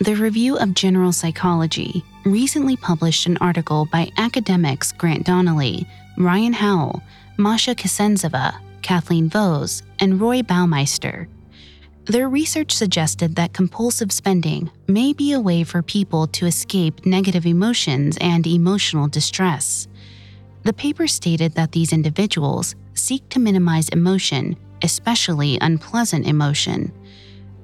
The 0.00 0.16
Review 0.16 0.58
of 0.58 0.74
General 0.74 1.12
Psychology 1.12 2.04
recently 2.24 2.76
published 2.76 3.26
an 3.26 3.36
article 3.38 3.86
by 3.86 4.10
academics 4.18 4.92
Grant 4.92 5.24
Donnelly, 5.24 5.86
Ryan 6.18 6.52
Howell, 6.52 7.02
Masha 7.38 7.74
Ksendzova, 7.74 8.58
Kathleen 8.86 9.28
Vohs, 9.28 9.82
and 9.98 10.20
Roy 10.20 10.42
Baumeister. 10.42 11.26
Their 12.04 12.28
research 12.28 12.72
suggested 12.72 13.34
that 13.34 13.52
compulsive 13.52 14.12
spending 14.12 14.70
may 14.86 15.12
be 15.12 15.32
a 15.32 15.40
way 15.40 15.64
for 15.64 15.82
people 15.82 16.28
to 16.28 16.46
escape 16.46 17.04
negative 17.04 17.46
emotions 17.46 18.16
and 18.20 18.46
emotional 18.46 19.08
distress. 19.08 19.88
The 20.62 20.72
paper 20.72 21.08
stated 21.08 21.54
that 21.54 21.72
these 21.72 21.92
individuals 21.92 22.76
seek 22.94 23.28
to 23.30 23.40
minimize 23.40 23.88
emotion, 23.88 24.56
especially 24.82 25.58
unpleasant 25.60 26.24
emotion 26.24 26.92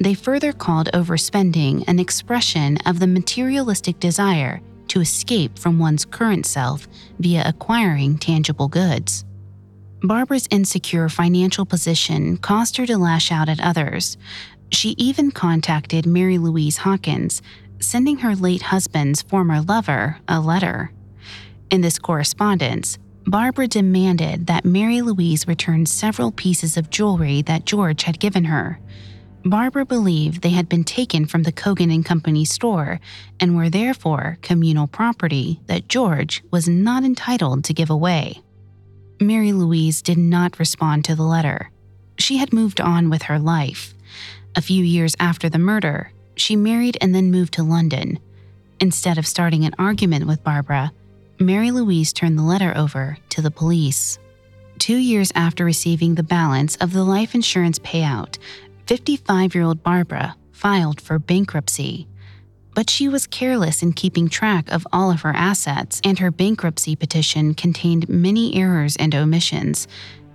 they 0.03 0.15
further 0.15 0.53
called 0.53 0.91
overspending 0.93 1.85
an 1.87 1.99
expression 1.99 2.77
of 2.87 2.99
the 2.99 3.07
materialistic 3.07 4.01
desire 4.01 4.61
to 4.89 5.01
escape 5.01 5.59
from 5.59 5.79
one's 5.79 6.05
current 6.05 6.45
self 6.45 6.89
via 7.21 7.43
acquiring 7.47 8.19
tangible 8.19 8.69
goods. 8.69 9.25
Barbara's 10.05 10.49
insecure 10.51 11.09
financial 11.09 11.65
position 11.65 12.37
caused 12.37 12.77
her 12.77 12.87
to 12.87 12.99
lash 12.99 13.31
out 13.31 13.49
at 13.49 13.61
others. 13.61 14.17
She 14.73 14.97
even 14.99 15.31
contacted 15.31 16.07
Mary 16.07 16.39
Louise 16.39 16.79
Hawkins, 16.79 17.41
sending 17.79 18.19
her 18.19 18.35
late 18.35 18.63
husband's 18.63 19.23
former 19.23 19.61
lover 19.61 20.19
a 20.27 20.41
letter. 20.41 20.91
In 21.71 21.83
this 21.83 22.01
correspondence, 22.01 22.99
Barbara 23.27 23.69
demanded 23.69 24.49
that 24.49 24.65
Mary 24.65 25.03
Louise 25.03 25.47
return 25.47 25.87
several 25.87 26.33
pieces 26.33 26.77
of 26.77 26.91
jewelry 26.91 27.43
that 27.43 27.65
George 27.65 28.03
had 28.03 28.19
given 28.19 28.45
her. 28.45 28.81
Barbara 29.45 29.85
believed 29.85 30.43
they 30.43 30.51
had 30.51 30.69
been 30.69 30.85
taken 30.85 31.27
from 31.27 31.45
the 31.45 31.53
Kogan 31.53 31.95
and 31.95 32.05
Company 32.05 32.45
store 32.45 32.99
and 33.39 33.57
were 33.57 33.71
therefore 33.71 34.39
communal 34.43 34.89
property 34.89 35.61
that 35.67 35.89
George 35.89 36.43
was 36.51 36.69
not 36.69 37.05
entitled 37.05 37.63
to 37.65 37.75
give 37.75 37.91
away. 37.91 38.43
Mary 39.23 39.53
Louise 39.53 40.03
did 40.03 40.19
not 40.19 40.59
respond 40.59 41.05
to 41.05 41.15
the 41.15 41.23
letter. 41.23 41.71
She 42.19 42.37
had 42.39 42.53
moved 42.53 42.81
on 42.81 43.09
with 43.09 43.23
her 43.23 43.39
life. 43.39 43.95
A 44.55 44.63
few 44.63 44.85
years 44.85 45.17
after 45.19 45.49
the 45.49 45.59
murder, 45.59 46.13
she 46.37 46.57
married 46.57 46.99
and 47.01 47.15
then 47.15 47.31
moved 47.31 47.55
to 47.55 47.63
London. 47.63 48.19
Instead 48.81 49.19
of 49.19 49.27
starting 49.27 49.65
an 49.65 49.75
argument 49.79 50.27
with 50.27 50.45
Barbara, 50.45 50.93
Mary 51.39 51.71
Louise 51.71 52.13
turned 52.13 52.39
the 52.39 52.43
letter 52.43 52.73
over 52.77 53.17
to 53.31 53.41
the 53.41 53.51
police. 53.51 54.19
Two 54.79 54.97
years 54.97 55.33
after 55.35 55.65
receiving 55.65 56.15
the 56.15 56.23
balance 56.23 56.77
of 56.77 56.93
the 56.93 57.05
life 57.05 57.35
insurance 57.35 57.79
payout, 57.79 58.39
55 58.87 59.55
year 59.55 59.65
old 59.65 59.83
Barbara 59.83 60.37
filed 60.53 61.01
for 61.01 61.19
bankruptcy. 61.19 62.07
But 62.75 62.89
she 62.89 63.09
was 63.09 63.27
careless 63.27 63.83
in 63.83 63.93
keeping 63.93 64.29
track 64.29 64.71
of 64.71 64.87
all 64.93 65.11
of 65.11 65.21
her 65.23 65.35
assets, 65.35 66.01
and 66.05 66.19
her 66.19 66.31
bankruptcy 66.31 66.97
petition 66.97 67.55
contained 67.55 68.09
many 68.09 68.55
errors 68.57 68.97
and 68.97 69.15
omissions. 69.15 69.87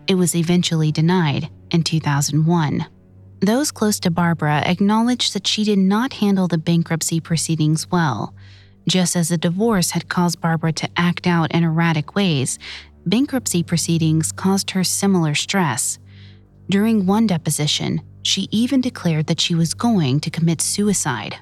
It 0.07 0.15
was 0.15 0.35
eventually 0.35 0.91
denied 0.91 1.49
in 1.71 1.83
2001. 1.83 2.85
Those 3.39 3.71
close 3.71 3.99
to 4.01 4.11
Barbara 4.11 4.61
acknowledged 4.65 5.33
that 5.33 5.47
she 5.47 5.63
did 5.63 5.79
not 5.79 6.13
handle 6.13 6.47
the 6.47 6.57
bankruptcy 6.57 7.19
proceedings 7.19 7.89
well. 7.91 8.33
Just 8.87 9.15
as 9.15 9.29
the 9.29 9.37
divorce 9.37 9.91
had 9.91 10.09
caused 10.09 10.39
Barbara 10.39 10.71
to 10.73 10.89
act 10.95 11.27
out 11.27 11.51
in 11.51 11.63
erratic 11.63 12.15
ways, 12.15 12.57
bankruptcy 13.05 13.63
proceedings 13.63 14.31
caused 14.31 14.71
her 14.71 14.83
similar 14.83 15.35
stress. 15.35 15.99
During 16.69 17.05
one 17.05 17.27
deposition, 17.27 18.01
she 18.23 18.47
even 18.51 18.81
declared 18.81 19.27
that 19.27 19.41
she 19.41 19.55
was 19.55 19.73
going 19.73 20.19
to 20.21 20.29
commit 20.29 20.61
suicide. 20.61 21.37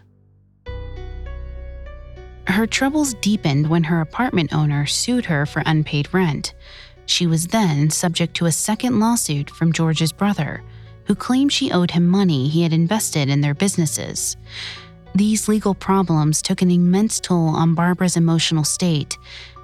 Her 2.47 2.67
troubles 2.67 3.15
deepened 3.15 3.67
when 3.69 3.83
her 3.85 4.01
apartment 4.01 4.53
owner 4.53 4.85
sued 4.85 5.25
her 5.25 5.45
for 5.45 5.63
unpaid 5.65 6.13
rent. 6.13 6.53
She 7.05 7.27
was 7.27 7.47
then 7.47 7.89
subject 7.89 8.35
to 8.35 8.45
a 8.45 8.51
second 8.51 8.99
lawsuit 8.99 9.49
from 9.49 9.73
George's 9.73 10.11
brother, 10.11 10.63
who 11.05 11.15
claimed 11.15 11.51
she 11.51 11.71
owed 11.71 11.91
him 11.91 12.07
money 12.07 12.47
he 12.47 12.63
had 12.63 12.73
invested 12.73 13.29
in 13.29 13.41
their 13.41 13.53
businesses. 13.53 14.37
These 15.13 15.47
legal 15.47 15.73
problems 15.73 16.41
took 16.41 16.61
an 16.61 16.71
immense 16.71 17.19
toll 17.19 17.49
on 17.49 17.75
Barbara's 17.75 18.17
emotional 18.17 18.63
state, 18.63 19.17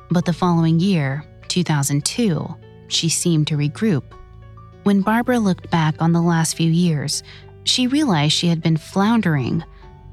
but 0.09 0.25
the 0.25 0.33
following 0.33 0.79
year, 0.79 1.23
2002, 1.49 2.55
she 2.87 3.09
seemed 3.09 3.47
to 3.47 3.57
regroup. 3.57 4.03
When 4.83 5.01
Barbara 5.01 5.39
looked 5.39 5.69
back 5.69 5.95
on 6.01 6.11
the 6.11 6.21
last 6.21 6.55
few 6.55 6.71
years, 6.71 7.21
she 7.63 7.87
realized 7.87 8.33
she 8.33 8.47
had 8.47 8.61
been 8.61 8.77
floundering. 8.77 9.63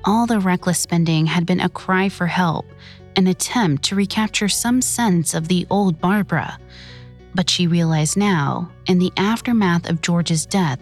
All 0.04 0.26
the 0.26 0.40
reckless 0.40 0.78
spending 0.78 1.26
had 1.26 1.44
been 1.44 1.60
a 1.60 1.68
cry 1.68 2.08
for 2.08 2.26
help, 2.26 2.66
an 3.16 3.26
attempt 3.26 3.82
to 3.84 3.96
recapture 3.96 4.48
some 4.48 4.80
sense 4.80 5.34
of 5.34 5.48
the 5.48 5.66
old 5.70 6.00
Barbara. 6.00 6.58
But 7.34 7.50
she 7.50 7.66
realized 7.66 8.16
now, 8.16 8.70
in 8.86 8.98
the 8.98 9.12
aftermath 9.16 9.88
of 9.88 10.00
George's 10.00 10.46
death, 10.46 10.78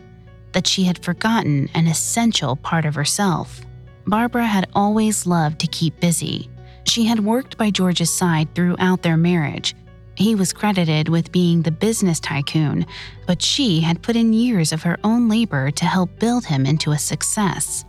that 0.53 0.67
she 0.67 0.85
had 0.85 1.05
forgotten 1.05 1.69
an 1.75 1.87
essential 1.87 2.57
part 2.57 2.85
of 2.85 2.95
herself. 2.95 3.61
Barbara 4.07 4.47
had 4.47 4.69
always 4.75 5.27
loved 5.27 5.59
to 5.61 5.67
keep 5.67 5.99
busy. 5.99 6.49
She 6.85 7.05
had 7.05 7.25
worked 7.25 7.59
by 7.59 7.71
George's 7.71 8.11
side 8.11 8.55
throughout 8.55 9.03
their 9.03 9.17
marriage. 9.17 9.75
He 10.15 10.35
was 10.35 10.53
credited 10.53 11.09
with 11.09 11.33
being 11.33 11.63
the 11.63 11.71
business 11.71 12.21
tycoon, 12.21 12.87
but 13.27 13.43
she 13.43 13.81
had 13.81 14.03
put 14.03 14.17
in 14.17 14.33
years 14.33 14.73
of 14.73 14.83
her 14.85 14.99
own 15.05 15.29
labor 15.29 15.71
to 15.73 15.85
help 15.85 16.19
build 16.19 16.47
him 16.47 16.65
into 16.65 16.93
a 16.93 16.99
success. 16.99 17.85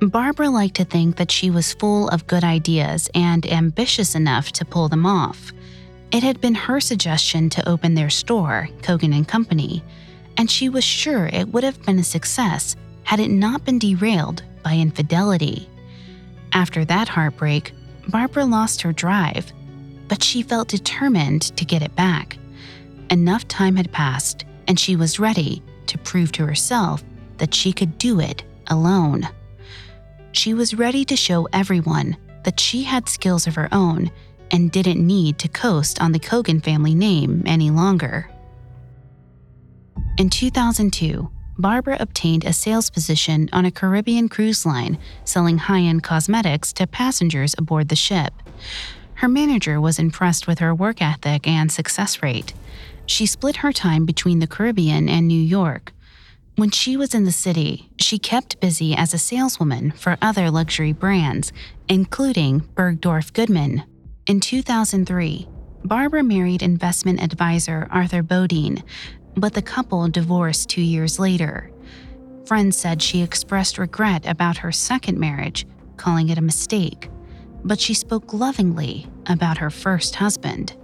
Barbara 0.00 0.50
liked 0.50 0.76
to 0.76 0.84
think 0.84 1.16
that 1.16 1.30
she 1.30 1.50
was 1.50 1.72
full 1.72 2.08
of 2.08 2.26
good 2.26 2.44
ideas 2.44 3.08
and 3.14 3.46
ambitious 3.50 4.14
enough 4.14 4.52
to 4.52 4.64
pull 4.64 4.88
them 4.88 5.06
off. 5.06 5.52
It 6.12 6.22
had 6.22 6.40
been 6.40 6.54
her 6.54 6.80
suggestion 6.80 7.48
to 7.50 7.68
open 7.68 7.94
their 7.94 8.10
store, 8.10 8.68
Kogan 8.82 9.16
and 9.16 9.26
Company, 9.26 9.82
and 10.36 10.50
she 10.50 10.68
was 10.68 10.84
sure 10.84 11.26
it 11.26 11.48
would 11.48 11.64
have 11.64 11.82
been 11.84 11.98
a 11.98 12.04
success 12.04 12.76
had 13.04 13.20
it 13.20 13.30
not 13.30 13.64
been 13.64 13.78
derailed 13.78 14.42
by 14.62 14.74
infidelity. 14.74 15.68
After 16.52 16.84
that 16.84 17.08
heartbreak, 17.08 17.72
Barbara 18.08 18.44
lost 18.44 18.82
her 18.82 18.92
drive, 18.92 19.50
but 20.08 20.22
she 20.22 20.42
felt 20.42 20.68
determined 20.68 21.56
to 21.56 21.64
get 21.64 21.82
it 21.82 21.96
back. 21.96 22.36
Enough 23.10 23.48
time 23.48 23.76
had 23.76 23.92
passed, 23.92 24.44
and 24.68 24.78
she 24.78 24.94
was 24.94 25.18
ready 25.18 25.62
to 25.86 25.98
prove 25.98 26.32
to 26.32 26.44
herself 26.44 27.02
that 27.38 27.54
she 27.54 27.72
could 27.72 27.96
do 27.96 28.20
it 28.20 28.42
alone. 28.66 29.26
She 30.36 30.52
was 30.52 30.74
ready 30.74 31.02
to 31.06 31.16
show 31.16 31.48
everyone 31.50 32.18
that 32.44 32.60
she 32.60 32.82
had 32.82 33.08
skills 33.08 33.46
of 33.46 33.54
her 33.54 33.70
own 33.72 34.10
and 34.50 34.70
didn't 34.70 35.04
need 35.04 35.38
to 35.38 35.48
coast 35.48 35.98
on 35.98 36.12
the 36.12 36.20
Kogan 36.20 36.62
family 36.62 36.94
name 36.94 37.42
any 37.46 37.70
longer. 37.70 38.30
In 40.18 40.28
2002, 40.28 41.30
Barbara 41.56 41.96
obtained 41.98 42.44
a 42.44 42.52
sales 42.52 42.90
position 42.90 43.48
on 43.50 43.64
a 43.64 43.70
Caribbean 43.70 44.28
cruise 44.28 44.66
line 44.66 44.98
selling 45.24 45.56
high 45.56 45.80
end 45.80 46.02
cosmetics 46.02 46.70
to 46.74 46.86
passengers 46.86 47.54
aboard 47.56 47.88
the 47.88 47.96
ship. 47.96 48.34
Her 49.14 49.28
manager 49.28 49.80
was 49.80 49.98
impressed 49.98 50.46
with 50.46 50.58
her 50.58 50.74
work 50.74 51.00
ethic 51.00 51.48
and 51.48 51.72
success 51.72 52.22
rate. 52.22 52.52
She 53.06 53.24
split 53.24 53.56
her 53.56 53.72
time 53.72 54.04
between 54.04 54.40
the 54.40 54.46
Caribbean 54.46 55.08
and 55.08 55.26
New 55.26 55.40
York. 55.40 55.94
When 56.56 56.70
she 56.70 56.96
was 56.96 57.12
in 57.12 57.24
the 57.24 57.32
city, 57.32 57.90
she 58.00 58.18
kept 58.18 58.60
busy 58.60 58.96
as 58.96 59.12
a 59.12 59.18
saleswoman 59.18 59.90
for 59.90 60.16
other 60.22 60.50
luxury 60.50 60.94
brands, 60.94 61.52
including 61.86 62.60
Bergdorf 62.74 63.34
Goodman. 63.34 63.84
In 64.26 64.40
2003, 64.40 65.46
Barbara 65.84 66.22
married 66.22 66.62
investment 66.62 67.22
advisor 67.22 67.86
Arthur 67.90 68.22
Bodine, 68.22 68.82
but 69.36 69.52
the 69.52 69.60
couple 69.60 70.08
divorced 70.08 70.70
two 70.70 70.80
years 70.80 71.18
later. 71.18 71.70
Friends 72.46 72.78
said 72.78 73.02
she 73.02 73.20
expressed 73.20 73.76
regret 73.76 74.24
about 74.24 74.56
her 74.56 74.72
second 74.72 75.18
marriage, 75.20 75.66
calling 75.98 76.30
it 76.30 76.38
a 76.38 76.42
mistake, 76.42 77.10
but 77.64 77.78
she 77.78 77.92
spoke 77.92 78.32
lovingly 78.32 79.06
about 79.26 79.58
her 79.58 79.68
first 79.68 80.14
husband. 80.14 80.74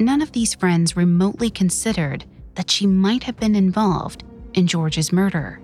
None 0.00 0.20
of 0.20 0.32
these 0.32 0.52
friends 0.52 0.96
remotely 0.96 1.48
considered 1.48 2.24
that 2.56 2.72
she 2.72 2.88
might 2.88 3.22
have 3.22 3.38
been 3.38 3.54
involved 3.54 4.24
in 4.54 4.66
George's 4.66 5.12
murder. 5.12 5.60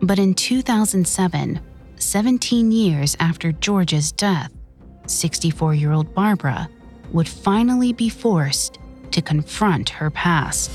But 0.00 0.18
in 0.18 0.34
2007, 0.34 1.60
17 1.96 2.72
years 2.72 3.16
after 3.18 3.52
George's 3.52 4.12
death, 4.12 4.52
64 5.06 5.74
year 5.74 5.92
old 5.92 6.14
Barbara 6.14 6.68
would 7.12 7.28
finally 7.28 7.92
be 7.92 8.08
forced 8.08 8.78
to 9.12 9.22
confront 9.22 9.88
her 9.90 10.10
past. 10.10 10.70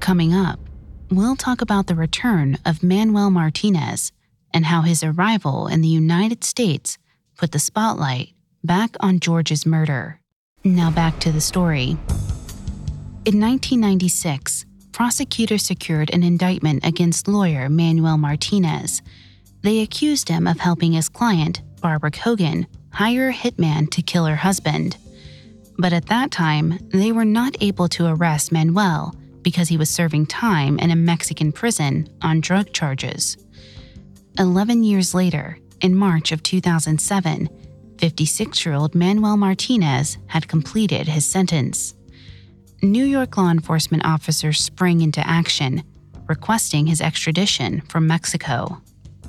Coming 0.00 0.34
up, 0.34 0.58
we'll 1.10 1.36
talk 1.36 1.60
about 1.60 1.86
the 1.86 1.94
return 1.94 2.58
of 2.64 2.82
Manuel 2.82 3.30
Martinez 3.30 4.12
and 4.52 4.66
how 4.66 4.82
his 4.82 5.04
arrival 5.04 5.66
in 5.66 5.82
the 5.82 5.88
United 5.88 6.42
States 6.44 6.98
put 7.36 7.52
the 7.52 7.58
spotlight 7.58 8.32
back 8.64 8.96
on 9.00 9.20
George's 9.20 9.66
murder. 9.66 10.20
Now 10.64 10.90
back 10.90 11.20
to 11.20 11.30
the 11.30 11.40
story. 11.40 11.96
In 13.24 13.40
1996, 13.40 14.64
prosecutors 14.92 15.64
secured 15.64 16.10
an 16.10 16.22
indictment 16.22 16.84
against 16.84 17.28
lawyer 17.28 17.68
Manuel 17.68 18.18
Martinez. 18.18 19.02
They 19.62 19.80
accused 19.80 20.28
him 20.28 20.46
of 20.46 20.60
helping 20.60 20.92
his 20.92 21.08
client, 21.08 21.62
Barbara 21.80 22.10
Kogan, 22.10 22.66
hire 22.92 23.28
a 23.28 23.32
hitman 23.32 23.90
to 23.90 24.02
kill 24.02 24.26
her 24.26 24.36
husband. 24.36 24.96
But 25.78 25.92
at 25.92 26.06
that 26.06 26.30
time, 26.30 26.78
they 26.88 27.12
were 27.12 27.24
not 27.24 27.56
able 27.60 27.88
to 27.90 28.06
arrest 28.06 28.50
Manuel 28.50 29.14
because 29.42 29.68
he 29.68 29.76
was 29.76 29.88
serving 29.90 30.26
time 30.26 30.78
in 30.78 30.90
a 30.90 30.96
Mexican 30.96 31.52
prison 31.52 32.08
on 32.22 32.40
drug 32.40 32.72
charges. 32.72 33.36
11 34.38 34.84
years 34.84 35.14
later, 35.14 35.58
in 35.80 35.94
March 35.94 36.32
of 36.32 36.42
2007, 36.42 37.48
56 37.98 38.66
year 38.66 38.74
old 38.74 38.94
Manuel 38.94 39.36
Martinez 39.36 40.18
had 40.26 40.48
completed 40.48 41.08
his 41.08 41.26
sentence. 41.26 41.94
New 42.82 43.04
York 43.04 43.36
law 43.36 43.50
enforcement 43.50 44.04
officers 44.04 44.60
sprang 44.60 45.00
into 45.00 45.26
action, 45.26 45.82
requesting 46.28 46.86
his 46.86 47.00
extradition 47.00 47.80
from 47.82 48.06
Mexico. 48.06 48.80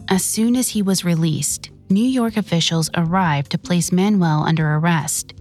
As 0.07 0.23
soon 0.23 0.55
as 0.55 0.69
he 0.69 0.83
was 0.83 1.03
released, 1.03 1.71
New 1.89 2.05
York 2.05 2.38
officials 2.38 2.91
arrived 2.95 3.51
to 3.51 3.57
place 3.57 3.91
Manuel 3.91 4.43
under 4.43 4.75
arrest. 4.75 5.33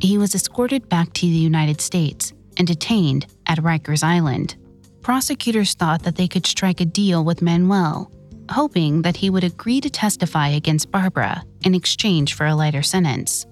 He 0.00 0.18
was 0.18 0.34
escorted 0.34 0.88
back 0.88 1.12
to 1.12 1.20
the 1.20 1.28
United 1.28 1.80
States 1.80 2.32
and 2.56 2.66
detained 2.66 3.26
at 3.46 3.58
Rikers 3.58 4.02
Island. 4.02 4.56
Prosecutors 5.00 5.74
thought 5.74 6.02
that 6.02 6.16
they 6.16 6.26
could 6.26 6.46
strike 6.46 6.80
a 6.80 6.84
deal 6.84 7.24
with 7.24 7.42
Manuel, 7.42 8.10
hoping 8.50 9.02
that 9.02 9.16
he 9.18 9.30
would 9.30 9.44
agree 9.44 9.80
to 9.80 9.88
testify 9.88 10.48
against 10.48 10.90
Barbara 10.90 11.44
in 11.64 11.76
exchange 11.76 12.34
for 12.34 12.46
a 12.46 12.56
lighter 12.56 12.82
sentence. 12.82 13.46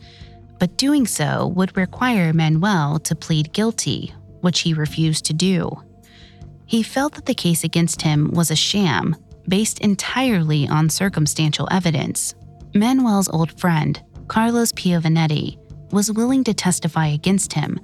But 0.63 0.77
doing 0.77 1.09
so 1.09 1.49
would 1.57 1.77
require 1.77 2.33
Manuel 2.33 3.01
to 3.01 3.17
plead 3.17 3.53
guilty, 3.53 4.15
which 4.43 4.61
he 4.61 4.75
refused 4.75 5.25
to 5.25 5.33
do. 5.33 5.83
He 6.67 6.85
felt 6.85 7.15
that 7.15 7.27
the 7.27 7.35
case 7.35 7.65
against 7.65 8.03
him 8.03 8.31
was 8.31 8.49
a 8.49 8.55
sham, 8.55 9.17
based 9.49 9.81
entirely 9.81 10.69
on 10.69 10.89
circumstantial 10.89 11.67
evidence. 11.73 12.37
Manuel's 12.77 13.29
old 13.31 13.59
friend, 13.59 14.01
Carlos 14.29 14.71
Piovanetti, 14.71 15.59
was 15.91 16.13
willing 16.13 16.45
to 16.45 16.55
testify 16.55 17.09
against 17.09 17.55
him, 17.55 17.81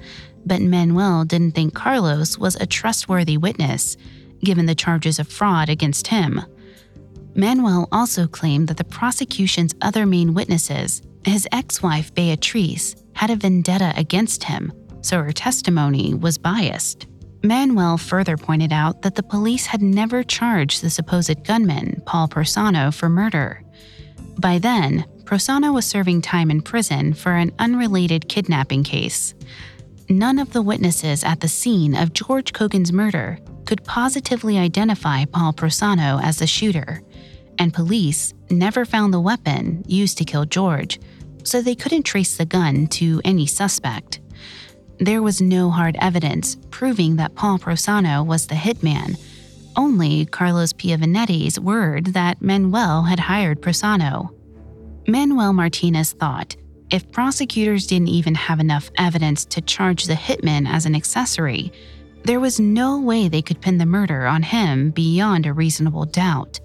but 0.47 0.63
Manuel 0.63 1.25
didn't 1.25 1.57
think 1.57 1.75
Carlos 1.75 2.39
was 2.39 2.55
a 2.55 2.65
trustworthy 2.65 3.37
witness, 3.37 3.97
given 4.45 4.67
the 4.67 4.77
charges 4.77 5.19
of 5.19 5.27
fraud 5.27 5.69
against 5.69 6.07
him. 6.07 6.41
Manuel 7.35 7.89
also 7.91 8.29
claimed 8.29 8.69
that 8.69 8.77
the 8.77 8.85
prosecution's 8.85 9.75
other 9.83 10.07
main 10.07 10.33
witnesses, 10.33 11.03
his 11.25 11.47
ex 11.53 11.83
wife 11.83 12.15
Beatrice, 12.15 12.97
had 13.15 13.31
a 13.31 13.37
vendetta 13.37 13.93
against 13.97 14.45
him, 14.45 14.73
so 15.01 15.23
her 15.23 15.33
testimony 15.33 16.15
was 16.15 16.39
biased. 16.39 17.07
Manuel 17.43 17.99
further 17.99 18.37
pointed 18.37 18.73
out 18.73 19.03
that 19.03 19.15
the 19.15 19.23
police 19.23 19.67
had 19.67 19.83
never 19.83 20.23
charged 20.23 20.83
the 20.83 20.91
supposed 20.91 21.45
gunman, 21.45 22.03
Paul 22.05 22.29
Prosano, 22.29 22.93
for 22.93 23.09
murder. 23.09 23.63
By 24.39 24.59
then, 24.59 25.05
Prosano 25.25 25.75
was 25.75 25.87
serving 25.87 26.23
time 26.23 26.51
in 26.51 26.63
prison 26.63 27.13
for 27.13 27.33
an 27.33 27.53
unrelated 27.59 28.29
kidnapping 28.29 28.83
case 28.83 29.35
none 30.09 30.39
of 30.39 30.53
the 30.53 30.63
witnesses 30.63 31.23
at 31.23 31.41
the 31.41 31.49
scene 31.49 31.95
of 31.95 32.13
George 32.13 32.53
Kogan's 32.53 32.93
murder 32.93 33.39
could 33.67 33.85
positively 33.85 34.59
identify 34.59 35.25
Paul 35.27 35.53
Prosano 35.53 36.23
as 36.23 36.39
the 36.39 36.47
shooter, 36.47 37.03
and 37.59 37.75
police 37.75 38.35
never 38.51 38.85
found 38.85 39.13
the 39.13 39.21
weapon 39.21 39.85
used 39.87 40.19
to 40.19 40.25
kill 40.25 40.45
George, 40.45 41.01
so 41.45 41.61
they 41.61 41.75
couldn't 41.75 42.05
trace 42.05 42.37
the 42.37 42.45
gun 42.45 42.87
to 42.89 43.21
any 43.25 43.47
suspect. 43.47 44.21
There 44.99 45.23
was 45.23 45.41
no 45.41 45.71
hard 45.71 45.97
evidence 46.01 46.57
proving 46.71 47.17
that 47.17 47.35
Paul 47.35 47.59
Prosano 47.59 48.27
was 48.27 48.47
the 48.47 48.55
hitman, 48.55 49.19
only 49.77 50.27
Carlos 50.27 50.73
Piovanetti's 50.73 51.61
word 51.61 52.07
that 52.07 52.43
Manuel 52.43 53.03
had 53.03 53.21
hired 53.21 53.61
Prosano. 53.61 54.31
Manuel 55.07 55.53
Martinez 55.53 56.13
thought 56.13 56.57
if 56.91 57.11
prosecutors 57.13 57.87
didn't 57.87 58.09
even 58.09 58.35
have 58.35 58.61
enough 58.61 58.91
evidence 58.97 59.45
to 59.47 59.61
charge 59.61 60.05
the 60.05 60.15
hitman 60.15 60.67
as 60.67 60.87
an 60.87 60.95
accessory, 60.95 61.71
there 62.25 62.41
was 62.41 62.59
no 62.59 62.99
way 62.99 63.29
they 63.29 63.43
could 63.43 63.61
pin 63.61 63.79
the 63.79 63.87
murder 63.87 64.27
on 64.27 64.43
him 64.43 64.91
beyond 64.91 65.47
a 65.47 65.53
reasonable 65.53 66.05
doubt. 66.05 66.61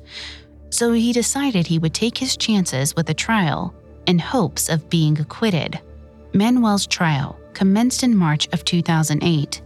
So 0.73 0.91
he 0.91 1.13
decided 1.13 1.67
he 1.67 1.77
would 1.77 1.93
take 1.93 2.17
his 2.17 2.35
chances 2.35 2.95
with 2.95 3.07
a 3.11 3.13
trial 3.13 3.75
in 4.07 4.17
hopes 4.17 4.69
of 4.69 4.89
being 4.89 5.19
acquitted. 5.19 5.79
Manuel's 6.33 6.87
trial 6.87 7.39
commenced 7.53 8.01
in 8.01 8.17
March 8.17 8.47
of 8.51 8.65
2008. 8.65 9.61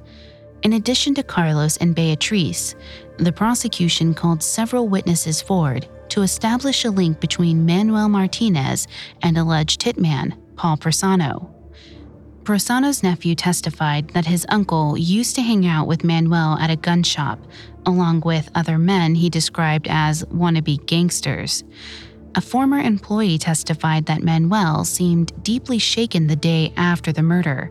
In 0.63 0.73
addition 0.73 1.15
to 1.15 1.23
Carlos 1.23 1.77
and 1.77 1.95
Beatrice, 1.95 2.75
the 3.19 3.31
prosecution 3.31 4.13
called 4.13 4.43
several 4.43 4.89
witnesses 4.89 5.41
forward 5.41 5.87
to 6.09 6.23
establish 6.23 6.83
a 6.83 6.91
link 6.91 7.21
between 7.21 7.65
Manuel 7.65 8.09
Martinez 8.09 8.85
and 9.21 9.37
alleged 9.37 9.79
hitman 9.79 10.37
Paul 10.57 10.75
Prosano. 10.75 11.56
Prosano's 12.47 13.03
nephew 13.03 13.35
testified 13.35 14.07
that 14.11 14.25
his 14.25 14.45
uncle 14.47 14.97
used 14.97 15.35
to 15.35 15.41
hang 15.41 15.67
out 15.67 15.85
with 15.85 16.05
Manuel 16.05 16.57
at 16.57 16.69
a 16.69 16.77
gun 16.77 17.03
shop, 17.03 17.41
along 17.85 18.21
with 18.21 18.49
other 18.55 18.77
men 18.77 19.15
he 19.15 19.29
described 19.29 19.85
as 19.89 20.23
wannabe 20.27 20.85
gangsters. 20.85 21.65
A 22.35 22.39
former 22.39 22.79
employee 22.79 23.37
testified 23.37 24.05
that 24.05 24.23
Manuel 24.23 24.85
seemed 24.85 25.33
deeply 25.43 25.77
shaken 25.77 26.27
the 26.27 26.37
day 26.37 26.71
after 26.77 27.11
the 27.11 27.21
murder. 27.21 27.69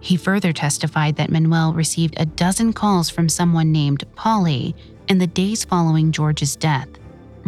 He 0.00 0.16
further 0.16 0.54
testified 0.54 1.16
that 1.16 1.28
Manuel 1.28 1.74
received 1.74 2.14
a 2.16 2.24
dozen 2.24 2.72
calls 2.72 3.10
from 3.10 3.28
someone 3.28 3.70
named 3.70 4.10
Polly 4.14 4.74
in 5.08 5.18
the 5.18 5.26
days 5.26 5.62
following 5.62 6.10
George's 6.10 6.56
death. 6.56 6.88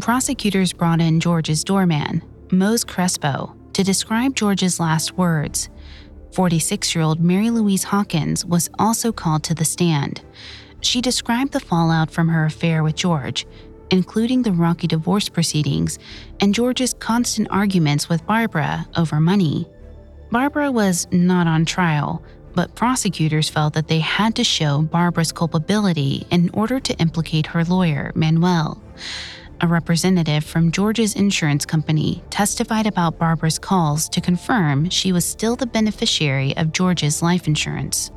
Prosecutors 0.02 0.74
brought 0.74 1.00
in 1.00 1.18
George's 1.18 1.64
doorman, 1.64 2.22
Mose 2.52 2.84
Crespo, 2.84 3.56
to 3.72 3.82
describe 3.82 4.36
George's 4.36 4.78
last 4.78 5.16
words. 5.16 5.70
46 6.32 6.94
year 6.94 7.04
old 7.04 7.20
Mary 7.20 7.50
Louise 7.50 7.84
Hawkins 7.84 8.44
was 8.44 8.70
also 8.78 9.12
called 9.12 9.42
to 9.44 9.54
the 9.54 9.64
stand. 9.64 10.22
She 10.80 11.00
described 11.00 11.52
the 11.52 11.60
fallout 11.60 12.10
from 12.10 12.28
her 12.28 12.44
affair 12.44 12.82
with 12.82 12.94
George, 12.94 13.46
including 13.90 14.42
the 14.42 14.52
rocky 14.52 14.86
divorce 14.86 15.28
proceedings 15.28 15.98
and 16.40 16.54
George's 16.54 16.94
constant 16.94 17.48
arguments 17.50 18.08
with 18.08 18.26
Barbara 18.26 18.86
over 18.96 19.20
money. 19.20 19.66
Barbara 20.30 20.70
was 20.70 21.06
not 21.10 21.46
on 21.46 21.64
trial, 21.64 22.22
but 22.54 22.74
prosecutors 22.74 23.48
felt 23.48 23.74
that 23.74 23.88
they 23.88 24.00
had 24.00 24.34
to 24.36 24.44
show 24.44 24.82
Barbara's 24.82 25.32
culpability 25.32 26.26
in 26.30 26.50
order 26.52 26.80
to 26.80 26.98
implicate 26.98 27.46
her 27.46 27.64
lawyer, 27.64 28.12
Manuel. 28.14 28.82
A 29.61 29.66
representative 29.66 30.44
from 30.44 30.70
George's 30.70 31.16
insurance 31.16 31.66
company 31.66 32.22
testified 32.30 32.86
about 32.86 33.18
Barbara's 33.18 33.59
calls 33.59 34.09
to 34.11 34.20
confirm 34.20 34.88
she 34.88 35.11
was 35.11 35.24
still 35.24 35.56
the 35.56 35.66
beneficiary 35.66 36.56
of 36.56 36.72
George's 36.72 37.22
life 37.22 37.48
insurance. 37.48 38.12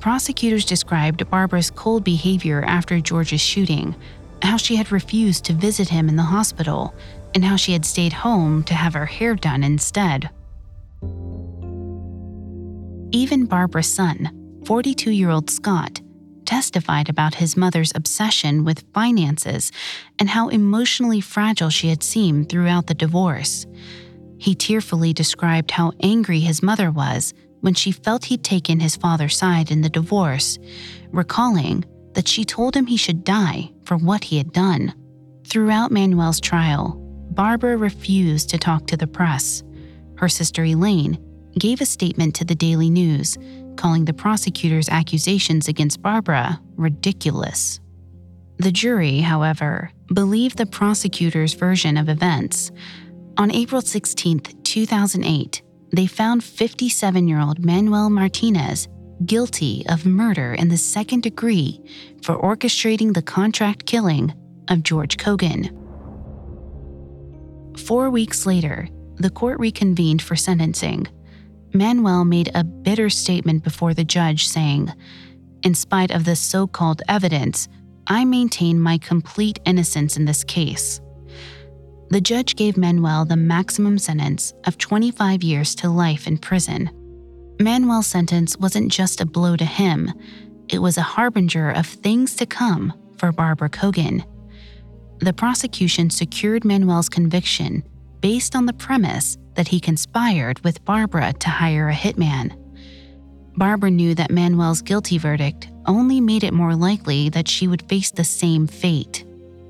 Prosecutors 0.00 0.64
described 0.64 1.28
Barbara's 1.28 1.70
cold 1.70 2.02
behavior 2.02 2.64
after 2.64 2.98
George's 2.98 3.42
shooting, 3.42 3.94
how 4.40 4.56
she 4.56 4.76
had 4.76 4.90
refused 4.90 5.44
to 5.44 5.52
visit 5.52 5.90
him 5.90 6.08
in 6.08 6.16
the 6.16 6.22
hospital, 6.22 6.94
and 7.34 7.44
how 7.44 7.56
she 7.56 7.72
had 7.72 7.84
stayed 7.84 8.14
home 8.14 8.62
to 8.64 8.72
have 8.72 8.94
her 8.94 9.06
hair 9.06 9.34
done 9.34 9.62
instead. 9.62 10.30
Even 13.10 13.44
Barbara's 13.44 13.92
son, 13.92 14.60
42 14.64 15.10
year 15.10 15.28
old 15.28 15.50
Scott, 15.50 16.00
testified 16.54 17.08
about 17.08 17.34
his 17.34 17.56
mother's 17.56 17.90
obsession 17.96 18.64
with 18.64 18.84
finances 18.94 19.72
and 20.20 20.28
how 20.28 20.48
emotionally 20.50 21.20
fragile 21.20 21.68
she 21.68 21.88
had 21.88 22.00
seemed 22.00 22.48
throughout 22.48 22.86
the 22.86 22.94
divorce. 22.94 23.66
He 24.38 24.54
tearfully 24.54 25.12
described 25.12 25.72
how 25.72 25.90
angry 26.00 26.38
his 26.38 26.62
mother 26.62 26.92
was 26.92 27.34
when 27.62 27.74
she 27.74 27.90
felt 27.90 28.26
he'd 28.26 28.44
taken 28.44 28.78
his 28.78 28.94
father's 28.94 29.36
side 29.36 29.72
in 29.72 29.80
the 29.80 29.88
divorce, 29.88 30.60
recalling 31.10 31.84
that 32.12 32.28
she 32.28 32.44
told 32.44 32.76
him 32.76 32.86
he 32.86 32.98
should 32.98 33.24
die 33.24 33.72
for 33.82 33.96
what 33.96 34.22
he 34.22 34.38
had 34.38 34.52
done. 34.52 34.94
Throughout 35.48 35.90
Manuel's 35.90 36.40
trial, 36.40 36.94
Barbara 37.30 37.76
refused 37.76 38.48
to 38.50 38.58
talk 38.58 38.86
to 38.86 38.96
the 38.96 39.08
press. 39.08 39.64
Her 40.18 40.28
sister 40.28 40.62
Elaine 40.62 41.18
gave 41.58 41.80
a 41.80 41.86
statement 41.86 42.36
to 42.36 42.44
the 42.44 42.54
Daily 42.54 42.90
News 42.90 43.36
calling 43.76 44.04
the 44.04 44.12
prosecutor's 44.12 44.88
accusations 44.88 45.68
against 45.68 46.02
Barbara 46.02 46.60
ridiculous. 46.76 47.80
The 48.58 48.72
jury, 48.72 49.20
however, 49.20 49.90
believed 50.12 50.58
the 50.58 50.66
prosecutor's 50.66 51.54
version 51.54 51.96
of 51.96 52.08
events. 52.08 52.70
On 53.36 53.50
April 53.50 53.80
16, 53.80 54.40
2008, 54.62 55.62
they 55.92 56.06
found 56.06 56.44
57 56.44 57.28
year 57.28 57.40
old 57.40 57.64
Manuel 57.64 58.10
Martinez 58.10 58.88
guilty 59.26 59.84
of 59.88 60.06
murder 60.06 60.54
in 60.54 60.68
the 60.68 60.76
second 60.76 61.22
degree 61.22 61.80
for 62.22 62.36
orchestrating 62.36 63.14
the 63.14 63.22
contract 63.22 63.86
killing 63.86 64.32
of 64.68 64.82
George 64.82 65.16
Kogan. 65.16 65.70
Four 67.78 68.10
weeks 68.10 68.46
later, 68.46 68.88
the 69.16 69.30
court 69.30 69.58
reconvened 69.58 70.22
for 70.22 70.36
sentencing. 70.36 71.06
Manuel 71.74 72.24
made 72.24 72.52
a 72.54 72.62
bitter 72.62 73.10
statement 73.10 73.64
before 73.64 73.94
the 73.94 74.04
judge 74.04 74.46
saying, 74.46 74.92
In 75.64 75.74
spite 75.74 76.12
of 76.12 76.24
the 76.24 76.36
so 76.36 76.68
called 76.68 77.02
evidence, 77.08 77.68
I 78.06 78.24
maintain 78.24 78.78
my 78.78 78.96
complete 78.98 79.58
innocence 79.64 80.16
in 80.16 80.24
this 80.24 80.44
case. 80.44 81.00
The 82.10 82.20
judge 82.20 82.54
gave 82.54 82.76
Manuel 82.76 83.24
the 83.24 83.36
maximum 83.36 83.98
sentence 83.98 84.52
of 84.68 84.78
25 84.78 85.42
years 85.42 85.74
to 85.76 85.88
life 85.90 86.28
in 86.28 86.38
prison. 86.38 86.90
Manuel's 87.60 88.06
sentence 88.06 88.56
wasn't 88.56 88.92
just 88.92 89.20
a 89.20 89.26
blow 89.26 89.56
to 89.56 89.64
him, 89.64 90.12
it 90.68 90.78
was 90.78 90.96
a 90.96 91.02
harbinger 91.02 91.70
of 91.70 91.86
things 91.86 92.36
to 92.36 92.46
come 92.46 92.92
for 93.18 93.32
Barbara 93.32 93.68
Kogan. 93.68 94.24
The 95.18 95.32
prosecution 95.32 96.08
secured 96.08 96.64
Manuel's 96.64 97.08
conviction 97.08 97.82
based 98.24 98.56
on 98.56 98.64
the 98.64 98.72
premise 98.72 99.36
that 99.52 99.68
he 99.68 99.78
conspired 99.78 100.58
with 100.60 100.82
Barbara 100.86 101.34
to 101.34 101.50
hire 101.50 101.90
a 101.90 101.92
hitman. 101.92 102.56
Barbara 103.58 103.90
knew 103.90 104.14
that 104.14 104.30
Manuel's 104.30 104.80
guilty 104.80 105.18
verdict 105.18 105.68
only 105.84 106.22
made 106.22 106.42
it 106.42 106.54
more 106.54 106.74
likely 106.74 107.28
that 107.28 107.46
she 107.46 107.68
would 107.68 107.86
face 107.86 108.10
the 108.10 108.24
same 108.24 108.66
fate. 108.66 109.26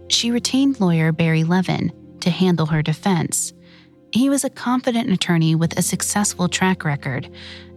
She 0.06 0.30
retained 0.30 0.78
lawyer 0.78 1.10
Barry 1.10 1.42
Levin 1.42 1.92
to 2.20 2.30
handle 2.30 2.66
her 2.66 2.80
defense. 2.80 3.52
He 4.12 4.30
was 4.30 4.44
a 4.44 4.50
confident 4.50 5.10
attorney 5.10 5.56
with 5.56 5.76
a 5.76 5.82
successful 5.82 6.48
track 6.48 6.84
record, 6.84 7.28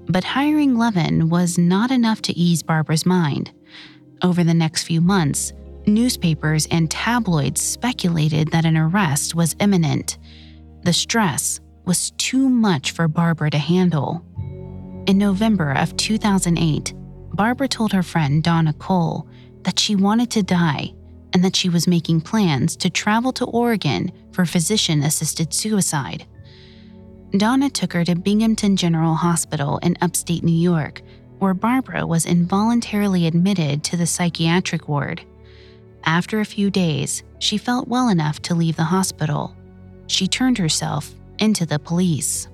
but 0.07 0.23
hiring 0.23 0.77
Levin 0.77 1.27
was 1.27 1.57
not 1.57 1.89
enough 1.89 2.21
to 2.21 2.37
ease 2.37 2.61
Barbara's 2.61 3.03
mind. 3.03 3.51
Over 4.21 4.43
the 4.43 4.53
next 4.53 4.83
few 4.83 5.01
months, 5.01 5.53
newspapers 5.87 6.67
and 6.69 6.91
tabloids 6.91 7.61
speculated 7.61 8.51
that 8.51 8.65
an 8.65 8.77
arrest 8.77 9.33
was 9.33 9.55
imminent. 9.59 10.19
The 10.87 10.93
stress 10.93 11.59
was 11.83 12.11
too 12.11 12.47
much 12.47 12.91
for 12.91 13.09
Barbara 13.09 13.49
to 13.49 13.57
handle. 13.57 14.23
In 15.05 15.17
November 15.17 15.73
of 15.73 15.97
2008, 15.97 16.93
Barbara 17.33 17.67
told 17.67 17.91
her 17.91 18.01
friend 18.01 18.41
Donna 18.41 18.71
Cole 18.71 19.27
that 19.63 19.77
she 19.77 19.97
wanted 19.97 20.31
to 20.31 20.43
die 20.43 20.93
and 21.33 21.43
that 21.43 21.57
she 21.57 21.67
was 21.67 21.89
making 21.89 22.21
plans 22.21 22.77
to 22.77 22.89
travel 22.89 23.33
to 23.33 23.43
Oregon 23.43 24.13
for 24.31 24.45
physician 24.45 25.03
assisted 25.03 25.53
suicide. 25.53 26.25
Donna 27.31 27.69
took 27.69 27.91
her 27.91 28.05
to 28.05 28.15
Binghamton 28.15 28.77
General 28.77 29.15
Hospital 29.15 29.79
in 29.79 29.97
upstate 29.99 30.45
New 30.45 30.57
York, 30.57 31.01
where 31.39 31.53
Barbara 31.53 32.07
was 32.07 32.25
involuntarily 32.25 33.27
admitted 33.27 33.83
to 33.83 33.97
the 33.97 34.07
psychiatric 34.07 34.87
ward. 34.87 35.21
After 36.05 36.39
a 36.39 36.45
few 36.45 36.71
days, 36.71 37.23
she 37.39 37.57
felt 37.57 37.89
well 37.89 38.07
enough 38.07 38.41
to 38.43 38.55
leave 38.55 38.77
the 38.77 38.85
hospital. 38.85 39.56
She 40.07 40.27
turned 40.27 40.57
herself 40.57 41.13
into 41.39 41.65
the 41.65 41.79
police. 41.79 42.47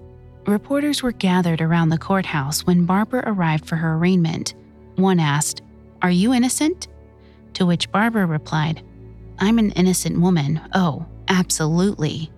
Reporters 0.46 1.02
were 1.02 1.12
gathered 1.12 1.62
around 1.62 1.90
the 1.90 1.98
courthouse 1.98 2.66
when 2.66 2.86
Barbara 2.86 3.24
arrived 3.26 3.66
for 3.66 3.78
her 3.78 3.94
arraignment. 3.94 4.56
One 4.96 5.20
asked, 5.20 5.62
Are 6.02 6.12
you 6.12 6.34
innocent? 6.34 6.88
To 7.54 7.66
which 7.66 7.92
Barbara 7.92 8.26
replied, 8.26 8.84
I'm 9.40 9.60
an 9.60 9.72
innocent 9.72 10.20
woman. 10.20 10.60
Oh, 10.74 11.06
absolutely. 11.30 12.32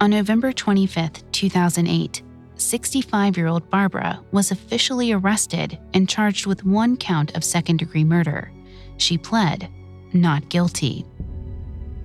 On 0.00 0.10
November 0.10 0.52
25, 0.52 1.30
2008, 1.32 2.22
65 2.56 3.36
year 3.36 3.46
old 3.46 3.68
Barbara 3.70 4.20
was 4.32 4.50
officially 4.50 5.12
arrested 5.12 5.78
and 5.94 6.08
charged 6.08 6.46
with 6.46 6.64
one 6.64 6.96
count 6.96 7.36
of 7.36 7.44
second 7.44 7.78
degree 7.78 8.04
murder. 8.04 8.50
She 8.96 9.18
pled 9.18 9.68
not 10.12 10.48
guilty. 10.48 11.04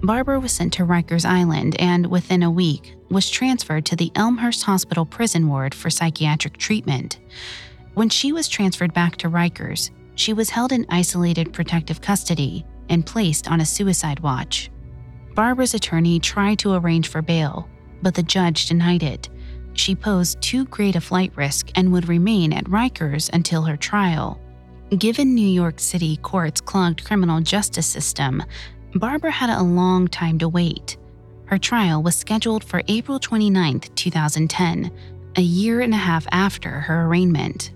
Barbara 0.03 0.39
was 0.39 0.51
sent 0.51 0.73
to 0.73 0.85
Rikers 0.85 1.25
Island 1.25 1.79
and, 1.79 2.07
within 2.07 2.41
a 2.41 2.49
week, 2.49 2.95
was 3.09 3.29
transferred 3.29 3.85
to 3.85 3.95
the 3.95 4.11
Elmhurst 4.15 4.63
Hospital 4.63 5.05
prison 5.05 5.47
ward 5.47 5.75
for 5.75 5.91
psychiatric 5.91 6.57
treatment. 6.57 7.19
When 7.93 8.09
she 8.09 8.31
was 8.31 8.47
transferred 8.47 8.93
back 8.93 9.17
to 9.17 9.29
Rikers, 9.29 9.91
she 10.15 10.33
was 10.33 10.49
held 10.49 10.71
in 10.71 10.87
isolated 10.89 11.53
protective 11.53 12.01
custody 12.01 12.65
and 12.89 13.05
placed 13.05 13.47
on 13.47 13.61
a 13.61 13.65
suicide 13.65 14.19
watch. 14.21 14.71
Barbara's 15.35 15.75
attorney 15.75 16.19
tried 16.19 16.57
to 16.59 16.73
arrange 16.73 17.07
for 17.07 17.21
bail, 17.21 17.69
but 18.01 18.15
the 18.15 18.23
judge 18.23 18.65
denied 18.65 19.03
it. 19.03 19.29
She 19.73 19.93
posed 19.93 20.41
too 20.41 20.65
great 20.65 20.95
a 20.95 21.01
flight 21.01 21.31
risk 21.35 21.69
and 21.75 21.91
would 21.93 22.09
remain 22.09 22.53
at 22.53 22.65
Rikers 22.65 23.29
until 23.33 23.61
her 23.63 23.77
trial. 23.77 24.41
Given 24.97 25.35
New 25.35 25.47
York 25.47 25.79
City 25.79 26.17
court's 26.17 26.59
clogged 26.59 27.05
criminal 27.05 27.39
justice 27.39 27.87
system, 27.87 28.43
Barbara 28.95 29.31
had 29.31 29.49
a 29.49 29.63
long 29.63 30.09
time 30.09 30.37
to 30.39 30.49
wait. 30.49 30.97
Her 31.45 31.57
trial 31.57 32.03
was 32.03 32.15
scheduled 32.15 32.63
for 32.63 32.81
April 32.89 33.19
29, 33.19 33.79
2010, 33.95 34.91
a 35.37 35.41
year 35.41 35.79
and 35.79 35.93
a 35.93 35.97
half 35.97 36.27
after 36.31 36.69
her 36.69 37.05
arraignment. 37.05 37.71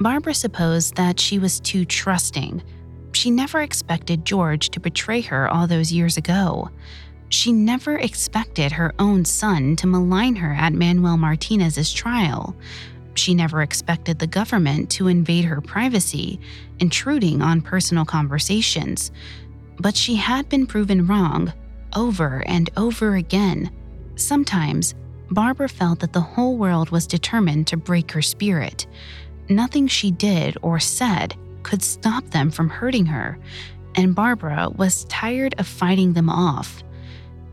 Barbara 0.00 0.34
supposed 0.34 0.96
that 0.96 1.20
she 1.20 1.38
was 1.38 1.60
too 1.60 1.84
trusting. 1.84 2.62
She 3.12 3.30
never 3.30 3.60
expected 3.60 4.24
George 4.24 4.70
to 4.70 4.80
betray 4.80 5.20
her 5.20 5.48
all 5.48 5.68
those 5.68 5.92
years 5.92 6.16
ago. 6.16 6.70
She 7.28 7.52
never 7.52 7.96
expected 7.96 8.72
her 8.72 8.92
own 8.98 9.24
son 9.24 9.76
to 9.76 9.86
malign 9.86 10.34
her 10.36 10.52
at 10.52 10.72
Manuel 10.72 11.16
Martinez's 11.16 11.92
trial. 11.92 12.56
She 13.14 13.34
never 13.34 13.62
expected 13.62 14.18
the 14.18 14.26
government 14.26 14.90
to 14.92 15.06
invade 15.06 15.44
her 15.44 15.60
privacy, 15.60 16.40
intruding 16.80 17.40
on 17.40 17.60
personal 17.60 18.04
conversations. 18.04 19.12
But 19.80 19.96
she 19.96 20.16
had 20.16 20.48
been 20.48 20.66
proven 20.66 21.06
wrong 21.06 21.52
over 21.96 22.42
and 22.46 22.68
over 22.76 23.14
again. 23.14 23.70
Sometimes, 24.14 24.94
Barbara 25.30 25.68
felt 25.68 26.00
that 26.00 26.12
the 26.12 26.20
whole 26.20 26.58
world 26.58 26.90
was 26.90 27.06
determined 27.06 27.66
to 27.68 27.76
break 27.76 28.12
her 28.12 28.22
spirit. 28.22 28.86
Nothing 29.48 29.86
she 29.86 30.10
did 30.10 30.56
or 30.60 30.78
said 30.78 31.34
could 31.62 31.82
stop 31.82 32.24
them 32.30 32.50
from 32.50 32.68
hurting 32.68 33.06
her, 33.06 33.38
and 33.94 34.14
Barbara 34.14 34.68
was 34.76 35.04
tired 35.06 35.54
of 35.58 35.66
fighting 35.66 36.12
them 36.12 36.28
off. 36.28 36.82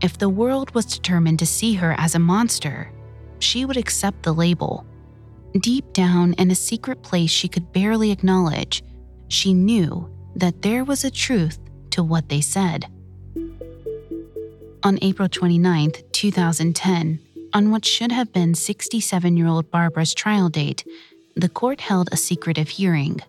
If 0.02 0.18
the 0.18 0.30
world 0.30 0.74
was 0.76 0.86
determined 0.86 1.40
to 1.40 1.46
see 1.46 1.76
her 1.76 1.96
as 1.98 2.14
a 2.14 2.20
monster, 2.20 2.92
she 3.40 3.66
would 3.66 3.78
accept 3.78 4.24
the 4.24 4.34
label. 4.34 4.86
Deep 5.62 5.94
down 5.94 6.34
in 6.34 6.52
a 6.52 6.56
secret 6.56 7.02
place 7.04 7.32
she 7.32 7.48
could 7.48 7.72
barely 7.72 8.12
acknowledge, 8.12 8.84
she 9.30 9.54
knew 9.54 10.10
that 10.36 10.62
there 10.62 10.84
was 10.84 11.04
a 11.04 11.10
truth 11.12 11.60
to 11.98 12.04
what 12.04 12.30
they 12.30 12.42
said. 12.42 12.86
On 14.84 15.00
April 15.02 15.28
29, 15.28 15.92
2010, 16.12 17.20
on 17.54 17.72
what 17.72 17.86
should 17.86 18.12
have 18.12 18.32
been 18.32 18.54
67 18.54 19.36
year 19.36 19.48
old 19.48 19.72
Barbara's 19.72 20.14
trial 20.14 20.48
date, 20.48 20.86
the 21.36 21.50
court 21.50 21.82
held 21.82 22.10
a 22.12 22.18
secretive 22.18 22.70
hearing. 22.70 23.20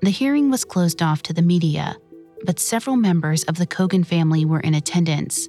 The 0.00 0.10
hearing 0.10 0.48
was 0.48 0.64
closed 0.64 1.02
off 1.02 1.22
to 1.24 1.32
the 1.32 1.42
media, 1.42 1.96
but 2.44 2.60
several 2.60 2.94
members 2.94 3.42
of 3.44 3.56
the 3.56 3.66
Kogan 3.66 4.06
family 4.06 4.44
were 4.44 4.60
in 4.60 4.74
attendance. 4.74 5.48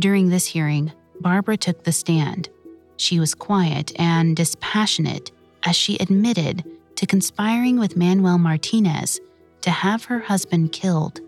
During 0.00 0.30
this 0.30 0.46
hearing, 0.46 0.92
Barbara 1.20 1.58
took 1.58 1.84
the 1.84 1.92
stand. 1.92 2.48
She 2.96 3.20
was 3.20 3.34
quiet 3.34 3.92
and 4.00 4.34
dispassionate 4.34 5.30
as 5.62 5.76
she 5.76 5.98
admitted 5.98 6.64
to 6.94 7.06
conspiring 7.06 7.78
with 7.78 7.98
Manuel 7.98 8.38
Martinez 8.38 9.20
to 9.60 9.70
have 9.70 10.04
her 10.04 10.20
husband 10.20 10.72
killed. 10.72 11.20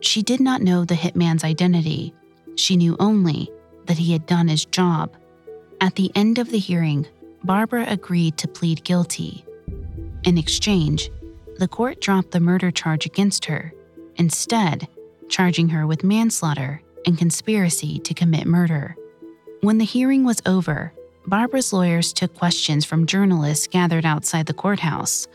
She 0.00 0.22
did 0.22 0.40
not 0.40 0.62
know 0.62 0.84
the 0.84 0.94
hitman's 0.94 1.44
identity. 1.44 2.14
She 2.56 2.76
knew 2.76 2.96
only 3.00 3.50
that 3.86 3.98
he 3.98 4.12
had 4.12 4.26
done 4.26 4.48
his 4.48 4.64
job. 4.64 5.16
At 5.80 5.96
the 5.96 6.12
end 6.14 6.38
of 6.38 6.50
the 6.50 6.58
hearing, 6.58 7.06
Barbara 7.44 7.84
agreed 7.88 8.36
to 8.38 8.48
plead 8.48 8.84
guilty. 8.84 9.44
In 10.24 10.38
exchange, 10.38 11.10
the 11.58 11.68
court 11.68 12.00
dropped 12.00 12.30
the 12.30 12.40
murder 12.40 12.70
charge 12.70 13.06
against 13.06 13.44
her, 13.46 13.72
instead, 14.16 14.88
charging 15.28 15.68
her 15.70 15.86
with 15.86 16.04
manslaughter 16.04 16.82
and 17.06 17.18
conspiracy 17.18 17.98
to 18.00 18.14
commit 18.14 18.46
murder. 18.46 18.96
When 19.60 19.78
the 19.78 19.84
hearing 19.84 20.24
was 20.24 20.42
over, 20.46 20.92
Barbara's 21.26 21.72
lawyers 21.72 22.12
took 22.12 22.34
questions 22.34 22.84
from 22.84 23.06
journalists 23.06 23.66
gathered 23.66 24.06
outside 24.06 24.46
the 24.46 24.54
courthouse. 24.54 25.26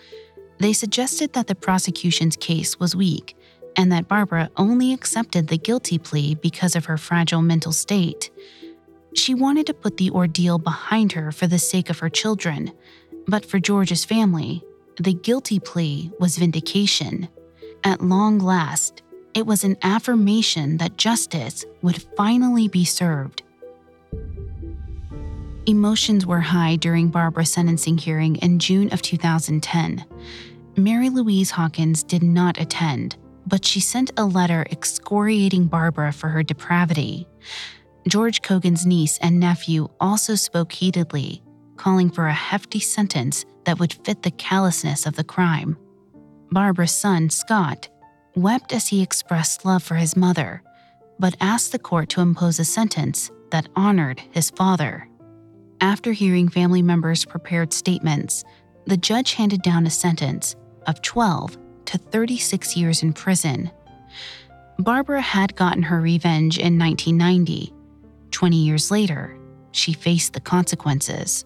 They 0.59 0.73
suggested 0.73 1.33
that 1.33 1.47
the 1.47 1.55
prosecution's 1.55 2.35
case 2.35 2.79
was 2.79 2.95
weak 2.95 3.35
and 3.75 3.91
that 3.91 4.07
Barbara 4.07 4.49
only 4.57 4.93
accepted 4.93 5.47
the 5.47 5.57
guilty 5.57 5.97
plea 5.97 6.35
because 6.35 6.75
of 6.75 6.85
her 6.85 6.97
fragile 6.97 7.41
mental 7.41 7.71
state. 7.71 8.29
She 9.13 9.33
wanted 9.33 9.67
to 9.67 9.73
put 9.73 9.97
the 9.97 10.09
ordeal 10.11 10.57
behind 10.57 11.11
her 11.13 11.31
for 11.31 11.47
the 11.47 11.59
sake 11.59 11.89
of 11.89 11.99
her 11.99 12.09
children, 12.09 12.71
but 13.27 13.45
for 13.45 13.59
George's 13.59 14.05
family, 14.05 14.63
the 14.99 15.13
guilty 15.13 15.59
plea 15.59 16.11
was 16.19 16.37
vindication. 16.37 17.27
At 17.83 18.01
long 18.01 18.39
last, 18.39 19.01
it 19.33 19.45
was 19.45 19.63
an 19.63 19.77
affirmation 19.81 20.77
that 20.77 20.97
justice 20.97 21.65
would 21.81 22.03
finally 22.15 22.67
be 22.67 22.85
served. 22.85 23.43
Emotions 25.65 26.25
were 26.25 26.41
high 26.41 26.75
during 26.75 27.07
Barbara's 27.07 27.51
sentencing 27.51 27.97
hearing 27.97 28.35
in 28.37 28.59
June 28.59 28.91
of 28.91 29.01
2010. 29.01 30.05
Mary 30.75 31.09
Louise 31.09 31.51
Hawkins 31.51 32.03
did 32.03 32.21
not 32.21 32.59
attend, 32.59 33.15
but 33.45 33.65
she 33.65 33.79
sent 33.79 34.11
a 34.17 34.25
letter 34.25 34.65
excoriating 34.71 35.65
Barbara 35.67 36.11
for 36.11 36.29
her 36.29 36.43
depravity. 36.43 37.27
George 38.07 38.41
Kogan's 38.41 38.85
niece 38.85 39.17
and 39.19 39.39
nephew 39.39 39.87
also 39.99 40.35
spoke 40.35 40.71
heatedly, 40.71 41.43
calling 41.77 42.09
for 42.09 42.27
a 42.27 42.33
hefty 42.33 42.79
sentence 42.79 43.45
that 43.65 43.79
would 43.79 43.93
fit 44.05 44.23
the 44.23 44.31
callousness 44.31 45.05
of 45.05 45.15
the 45.15 45.23
crime. 45.23 45.77
Barbara's 46.51 46.91
son, 46.91 47.29
Scott, 47.29 47.89
wept 48.35 48.73
as 48.73 48.87
he 48.87 49.01
expressed 49.01 49.65
love 49.65 49.83
for 49.83 49.95
his 49.95 50.15
mother, 50.15 50.61
but 51.19 51.35
asked 51.39 51.71
the 51.71 51.79
court 51.79 52.09
to 52.09 52.21
impose 52.21 52.59
a 52.59 52.65
sentence 52.65 53.31
that 53.51 53.69
honored 53.75 54.21
his 54.31 54.49
father. 54.49 55.07
After 55.81 56.11
hearing 56.11 56.49
family 56.49 56.81
members' 56.81 57.25
prepared 57.25 57.73
statements, 57.73 58.43
the 58.85 58.97
judge 58.97 59.33
handed 59.33 59.61
down 59.61 59.85
a 59.85 59.91
sentence 59.91 60.55
of 60.87 61.01
12 61.01 61.57
to 61.85 61.97
36 61.97 62.75
years 62.75 63.03
in 63.03 63.13
prison. 63.13 63.71
Barbara 64.79 65.21
had 65.21 65.55
gotten 65.55 65.83
her 65.83 66.01
revenge 66.01 66.57
in 66.57 66.77
1990. 66.79 67.73
20 68.31 68.55
years 68.55 68.89
later, 68.91 69.37
she 69.71 69.93
faced 69.93 70.33
the 70.33 70.39
consequences. 70.39 71.45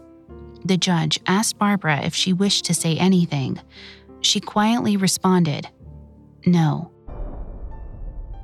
The 0.65 0.77
judge 0.77 1.19
asked 1.27 1.57
Barbara 1.57 2.01
if 2.03 2.15
she 2.15 2.33
wished 2.33 2.65
to 2.65 2.73
say 2.73 2.97
anything. 2.97 3.59
She 4.21 4.39
quietly 4.39 4.97
responded, 4.97 5.67
No. 6.45 6.91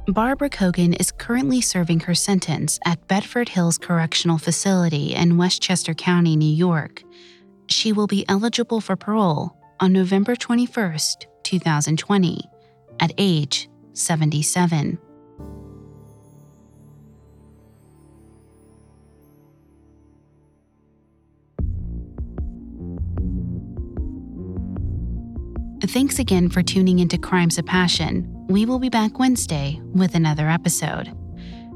Barbara 0.07 0.49
Kogan 0.49 0.99
is 0.99 1.11
currently 1.11 1.61
serving 1.61 2.01
her 2.01 2.13
sentence 2.13 2.77
at 2.85 3.07
Bedford 3.07 3.47
Hills 3.49 3.77
Correctional 3.77 4.37
Facility 4.37 5.15
in 5.15 5.37
Westchester 5.37 5.93
County, 5.93 6.35
New 6.35 6.53
York. 6.53 7.03
She 7.67 7.93
will 7.93 8.07
be 8.07 8.25
eligible 8.27 8.81
for 8.81 8.97
parole 8.97 9.57
on 9.79 9.93
November 9.93 10.35
21st, 10.35 11.25
2020, 11.59 12.49
at 12.99 13.11
age 13.19 13.69
77. 13.93 14.97
Thanks 25.85 26.17
again 26.17 26.49
for 26.49 26.63
tuning 26.63 26.97
into 26.97 27.19
Crimes 27.19 27.59
of 27.59 27.67
Passion. 27.67 28.27
We 28.47 28.65
will 28.65 28.79
be 28.79 28.89
back 28.89 29.19
Wednesday 29.19 29.79
with 29.93 30.15
another 30.15 30.49
episode. 30.49 31.15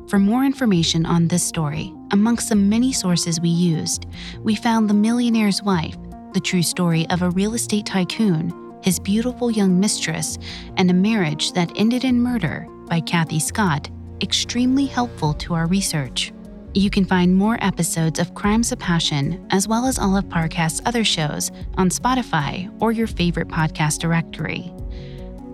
For 0.10 0.18
more 0.18 0.44
information 0.44 1.06
on 1.06 1.28
this 1.28 1.44
story, 1.44 1.94
amongst 2.12 2.50
the 2.50 2.56
many 2.56 2.92
sources 2.94 3.40
we 3.40 3.50
used, 3.50 4.08
we 4.40 4.56
found 4.56 4.90
The 4.90 4.96
Millionaire's 4.96 5.62
Wife, 5.62 5.98
the 6.34 6.40
true 6.40 6.64
story 6.64 7.08
of 7.12 7.22
a 7.22 7.30
real 7.30 7.54
estate 7.54 7.86
tycoon, 7.86 8.67
his 8.84 9.00
beautiful 9.00 9.52
young 9.52 9.80
mistress, 9.80 10.38
and 10.78 10.90
a 10.90 10.94
marriage 10.94 11.52
that 11.54 11.72
ended 11.76 12.04
in 12.04 12.22
murder 12.22 12.68
by 12.88 13.00
Cathy 13.02 13.40
Scott, 13.40 13.90
extremely 14.22 14.86
helpful 14.86 15.34
to 15.36 15.54
our 15.54 15.68
research. 15.68 16.32
You 16.74 16.90
can 16.90 17.06
find 17.06 17.36
more 17.36 17.58
episodes 17.62 18.20
of 18.20 18.36
Crimes 18.36 18.72
of 18.72 18.80
Passion, 18.80 19.46
as 19.50 19.68
well 19.68 19.86
as 19.86 19.98
all 19.98 20.16
of 20.16 20.26
Parcast's 20.26 20.82
other 20.86 21.04
shows, 21.04 21.52
on 21.76 21.90
Spotify 21.90 22.72
or 22.80 22.92
your 22.92 23.08
favorite 23.08 23.48
podcast 23.48 24.00
directory. 24.00 24.72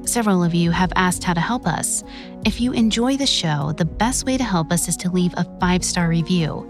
Several 0.06 0.44
of 0.44 0.54
you 0.54 0.72
have 0.72 0.92
asked 0.98 1.24
how 1.24 1.34
to 1.34 1.40
help 1.40 1.66
us. 1.66 2.04
If 2.46 2.60
you 2.60 2.74
enjoy 2.74 3.16
the 3.16 3.26
show, 3.26 3.74
the 3.78 3.86
best 3.86 4.26
way 4.26 4.38
to 4.38 4.44
help 4.44 4.72
us 4.72 4.90
is 4.90 4.98
to 4.98 5.10
leave 5.10 5.34
a 5.38 5.46
five 5.60 5.86
star 5.86 6.10
review. 6.10 6.70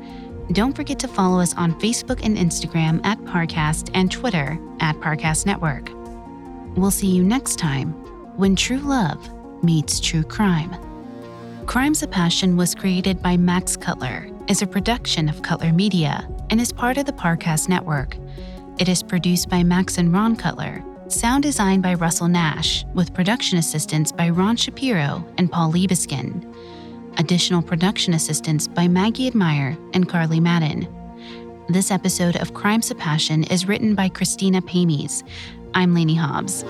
Don't 0.51 0.75
forget 0.75 0.99
to 0.99 1.07
follow 1.07 1.39
us 1.39 1.55
on 1.55 1.79
Facebook 1.79 2.23
and 2.23 2.37
Instagram 2.37 3.03
at 3.05 3.17
Parcast 3.21 3.89
and 3.93 4.11
Twitter 4.11 4.59
at 4.81 4.95
Parcast 4.97 5.45
Network. 5.45 5.89
We'll 6.75 6.91
see 6.91 7.07
you 7.07 7.23
next 7.23 7.59
time 7.59 7.91
when 8.35 8.55
true 8.55 8.79
love 8.79 9.29
meets 9.63 9.99
true 9.99 10.23
crime. 10.23 10.75
Crimes 11.67 12.01
of 12.01 12.09
Passion 12.09 12.57
was 12.57 12.73
created 12.73 13.21
by 13.21 13.37
Max 13.37 13.77
Cutler, 13.77 14.27
is 14.47 14.61
a 14.63 14.67
production 14.67 15.29
of 15.29 15.43
Cutler 15.43 15.71
Media, 15.71 16.27
and 16.49 16.59
is 16.59 16.71
part 16.71 16.97
of 16.97 17.05
the 17.05 17.13
Parcast 17.13 17.69
Network. 17.69 18.17
It 18.79 18.89
is 18.89 19.03
produced 19.03 19.49
by 19.49 19.63
Max 19.63 19.99
and 19.99 20.11
Ron 20.11 20.35
Cutler, 20.35 20.83
sound 21.09 21.43
designed 21.43 21.83
by 21.83 21.93
Russell 21.93 22.27
Nash, 22.27 22.83
with 22.95 23.13
production 23.13 23.59
assistance 23.59 24.11
by 24.11 24.29
Ron 24.29 24.55
Shapiro 24.55 25.23
and 25.37 25.51
Paul 25.51 25.71
Liebeskin. 25.71 26.43
Additional 27.19 27.61
production 27.61 28.15
assistance 28.15 28.67
by 28.67 28.87
Maggie 28.87 29.27
Admire 29.27 29.77
and 29.93 30.09
Carly 30.09 30.39
Madden. 30.39 30.87
This 31.69 31.91
episode 31.91 32.35
of 32.35 32.55
Crimes 32.55 32.89
of 32.89 32.97
Passion 32.97 33.43
is 33.45 33.67
written 33.67 33.93
by 33.93 34.09
Christina 34.09 34.61
Pamies. 34.61 35.23
I'm 35.75 35.93
Lainey 35.93 36.15
Hobbs. 36.15 36.63